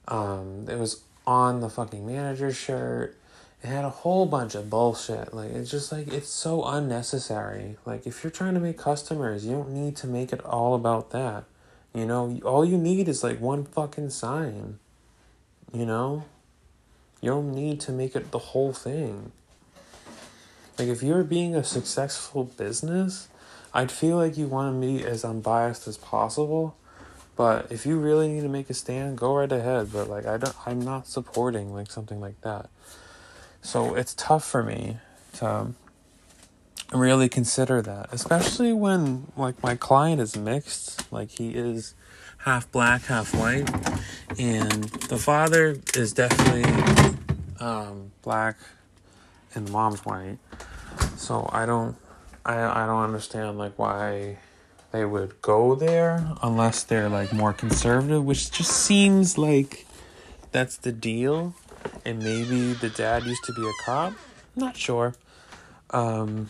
Um, 0.08 0.65
it 0.69 0.78
was 0.78 1.04
on 1.26 1.62
the 1.62 1.69
fucking 1.69 2.06
manager's 2.06 2.58
shirt. 2.58 3.17
It 3.63 3.67
had 3.67 3.86
a 3.86 3.89
whole 3.89 4.26
bunch 4.26 4.56
of 4.56 4.69
bullshit. 4.69 5.34
Like 5.34 5.52
it's 5.52 5.72
just 5.72 5.91
like 5.91 6.10
it's 6.10 6.28
so 6.28 6.65
unnecessary. 6.65 7.78
Like 7.86 8.06
if 8.06 8.24
you're 8.24 8.32
trying 8.32 8.56
to 8.56 8.60
make 8.60 8.78
customers, 8.78 9.46
you 9.46 9.54
don't 9.54 9.72
need 9.72 9.96
to 9.98 10.08
make 10.08 10.34
it 10.34 10.43
all 10.43 10.76
about 10.76 11.12
that. 11.12 11.46
You 11.93 12.06
know, 12.06 12.39
all 12.43 12.65
you 12.65 12.78
need 12.78 13.08
is 13.08 13.24
like 13.24 13.39
one 13.39 13.63
fucking 13.63 14.10
sign. 14.10 14.80
You 15.74 15.86
know? 15.86 16.26
You 17.20 17.32
don't 17.32 17.54
need 17.54 17.80
to 17.82 17.92
make 17.92 18.16
it 18.16 18.32
the 18.32 18.40
whole 18.40 18.74
thing. 18.74 19.32
Like 20.78 20.88
if 20.88 21.02
you're 21.02 21.24
being 21.24 21.56
a 21.56 21.64
successful 21.64 22.46
business, 22.46 23.28
I'd 23.74 23.92
feel 23.92 24.18
like 24.18 24.38
you 24.38 24.48
want 24.48 24.76
to 24.76 24.88
be 24.88 25.06
as 25.06 25.24
unbiased 25.26 25.88
as 25.88 25.98
possible. 25.98 26.76
But 27.36 27.72
if 27.72 27.86
you 27.86 27.98
really 27.98 28.28
need 28.28 28.42
to 28.42 28.50
make 28.50 28.70
a 28.70 28.74
stand, 28.74 29.18
go 29.18 29.36
right 29.36 29.52
ahead. 29.52 29.92
But 29.92 30.10
like 30.10 30.26
I 30.26 30.38
don't 30.38 30.56
I'm 30.66 30.82
not 30.82 31.08
supporting 31.08 31.74
like 31.74 31.90
something 31.90 32.20
like 32.20 32.40
that. 32.42 32.70
So 33.62 33.96
it's 33.96 34.14
tough 34.14 34.46
for 34.46 34.62
me 34.62 34.98
to 35.38 35.74
really 36.92 37.30
consider 37.30 37.82
that, 37.82 38.10
especially 38.12 38.74
when 38.74 39.32
like 39.36 39.62
my 39.64 39.76
client 39.76 40.22
is 40.22 40.36
mixed, 40.36 41.12
like 41.12 41.32
he 41.32 41.52
is 41.52 41.96
half 42.44 42.72
black, 42.72 43.04
half 43.04 43.34
white, 43.34 43.70
and 44.40 44.84
the 45.10 45.18
father 45.18 45.78
is 45.96 46.14
definitely 46.14 46.64
um, 47.60 48.12
black, 48.22 48.58
and 49.56 49.68
the 49.68 49.72
mom's 49.72 50.06
white. 50.06 50.38
So 51.18 51.50
I 51.52 51.66
don't, 51.66 51.96
I 52.46 52.84
I 52.84 52.86
don't 52.86 53.04
understand 53.04 53.58
like 53.58 53.78
why 53.78 54.38
they 54.92 55.06
would 55.06 55.42
go 55.42 55.76
there 55.76 56.26
unless 56.42 56.84
they're 56.84 57.10
like 57.10 57.34
more 57.34 57.54
conservative, 57.54 58.24
which 58.24 58.52
just 58.52 58.72
seems 58.72 59.38
like 59.38 59.86
that's 60.52 60.78
the 60.78 60.92
deal 60.92 61.56
and 62.06 62.20
maybe 62.20 62.74
the 62.74 62.90
dad 62.90 63.24
used 63.24 63.44
to 63.46 63.54
be 63.54 63.66
a 63.68 63.72
cop. 63.86 64.14
Not 64.56 64.78
sure. 64.78 65.16
Um, 65.90 66.50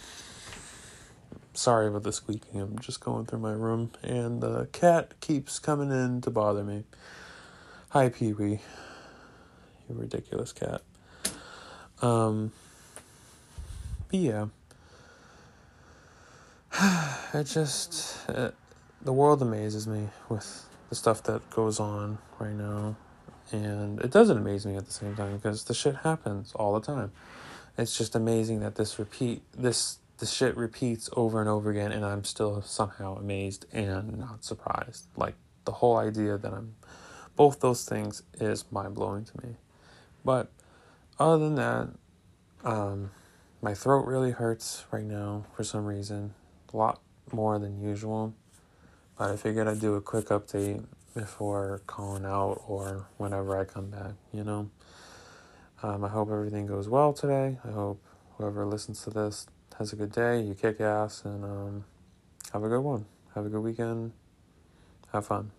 sorry 1.53 1.87
about 1.87 2.03
the 2.03 2.11
squeaking. 2.11 2.59
I'm 2.59 2.79
just 2.79 2.99
going 2.99 3.25
through 3.25 3.39
my 3.39 3.51
room, 3.51 3.91
and 4.01 4.41
the 4.41 4.67
cat 4.71 5.19
keeps 5.19 5.59
coming 5.59 5.91
in 5.91 6.21
to 6.21 6.29
bother 6.29 6.63
me. 6.63 6.83
Hi, 7.89 8.09
Pee 8.09 8.33
Wee. 8.33 8.59
You 9.89 9.95
ridiculous 9.95 10.51
cat. 10.51 10.81
Um, 12.01 12.51
but 14.09 14.19
yeah. 14.19 14.45
It 17.33 17.45
just. 17.45 18.29
It, 18.29 18.53
the 19.01 19.13
world 19.13 19.41
amazes 19.41 19.87
me 19.87 20.09
with 20.29 20.65
the 20.89 20.95
stuff 20.95 21.23
that 21.23 21.49
goes 21.49 21.79
on 21.79 22.19
right 22.39 22.53
now 22.53 22.95
and 23.51 23.99
it 24.01 24.11
doesn't 24.11 24.37
amaze 24.37 24.65
me 24.65 24.75
at 24.75 24.85
the 24.85 24.91
same 24.91 25.15
time 25.15 25.35
because 25.35 25.65
the 25.65 25.73
shit 25.73 25.97
happens 25.97 26.53
all 26.55 26.73
the 26.73 26.85
time. 26.85 27.11
It's 27.77 27.97
just 27.97 28.15
amazing 28.15 28.59
that 28.61 28.75
this 28.75 28.99
repeat 28.99 29.41
this 29.57 29.99
the 30.23 30.27
shit 30.27 30.55
repeats 30.55 31.09
over 31.17 31.41
and 31.41 31.49
over 31.49 31.69
again, 31.69 31.91
and 31.91 32.05
I'm 32.05 32.23
still 32.23 32.61
somehow 32.61 33.17
amazed 33.17 33.65
and 33.73 34.19
not 34.19 34.45
surprised. 34.45 35.05
Like 35.17 35.35
the 35.65 35.73
whole 35.73 35.97
idea 35.97 36.37
that 36.37 36.53
I'm 36.53 36.75
both 37.35 37.59
those 37.59 37.83
things 37.83 38.23
is 38.39 38.63
mind 38.71 38.93
blowing 38.93 39.25
to 39.25 39.45
me. 39.45 39.55
But 40.23 40.49
other 41.19 41.43
than 41.43 41.55
that, 41.55 41.89
um, 42.63 43.11
my 43.61 43.73
throat 43.73 44.05
really 44.05 44.31
hurts 44.31 44.85
right 44.91 45.03
now 45.03 45.43
for 45.57 45.65
some 45.65 45.83
reason. 45.85 46.33
a 46.73 46.77
lot 46.77 47.01
more 47.33 47.59
than 47.59 47.81
usual. 47.81 48.33
But 49.17 49.29
I 49.29 49.35
figured 49.35 49.67
I'd 49.67 49.81
do 49.81 49.95
a 49.95 50.01
quick 50.01 50.27
update 50.27 50.85
before 51.13 51.81
calling 51.85 52.23
out 52.23 52.63
or 52.65 53.07
whenever 53.17 53.59
I 53.59 53.65
come 53.65 53.89
back, 53.89 54.13
you 54.31 54.45
know? 54.45 54.69
Um, 55.81 56.05
I 56.05 56.07
hope 56.07 56.31
everything 56.31 56.65
goes 56.65 56.87
well 56.87 57.11
today. 57.11 57.57
I 57.65 57.71
hope 57.71 58.01
whoever 58.37 58.65
listens 58.65 59.03
to 59.03 59.09
this 59.09 59.47
has 59.79 59.93
a 59.93 59.95
good 59.95 60.11
day. 60.11 60.41
You 60.41 60.53
kick 60.53 60.81
ass 60.81 61.23
and 61.25 61.43
um, 61.43 61.85
have 62.51 62.63
a 62.63 62.69
good 62.69 62.81
one. 62.81 63.05
Have 63.35 63.45
a 63.45 63.49
good 63.49 63.61
weekend. 63.61 64.11
Have 65.11 65.25
fun. 65.25 65.51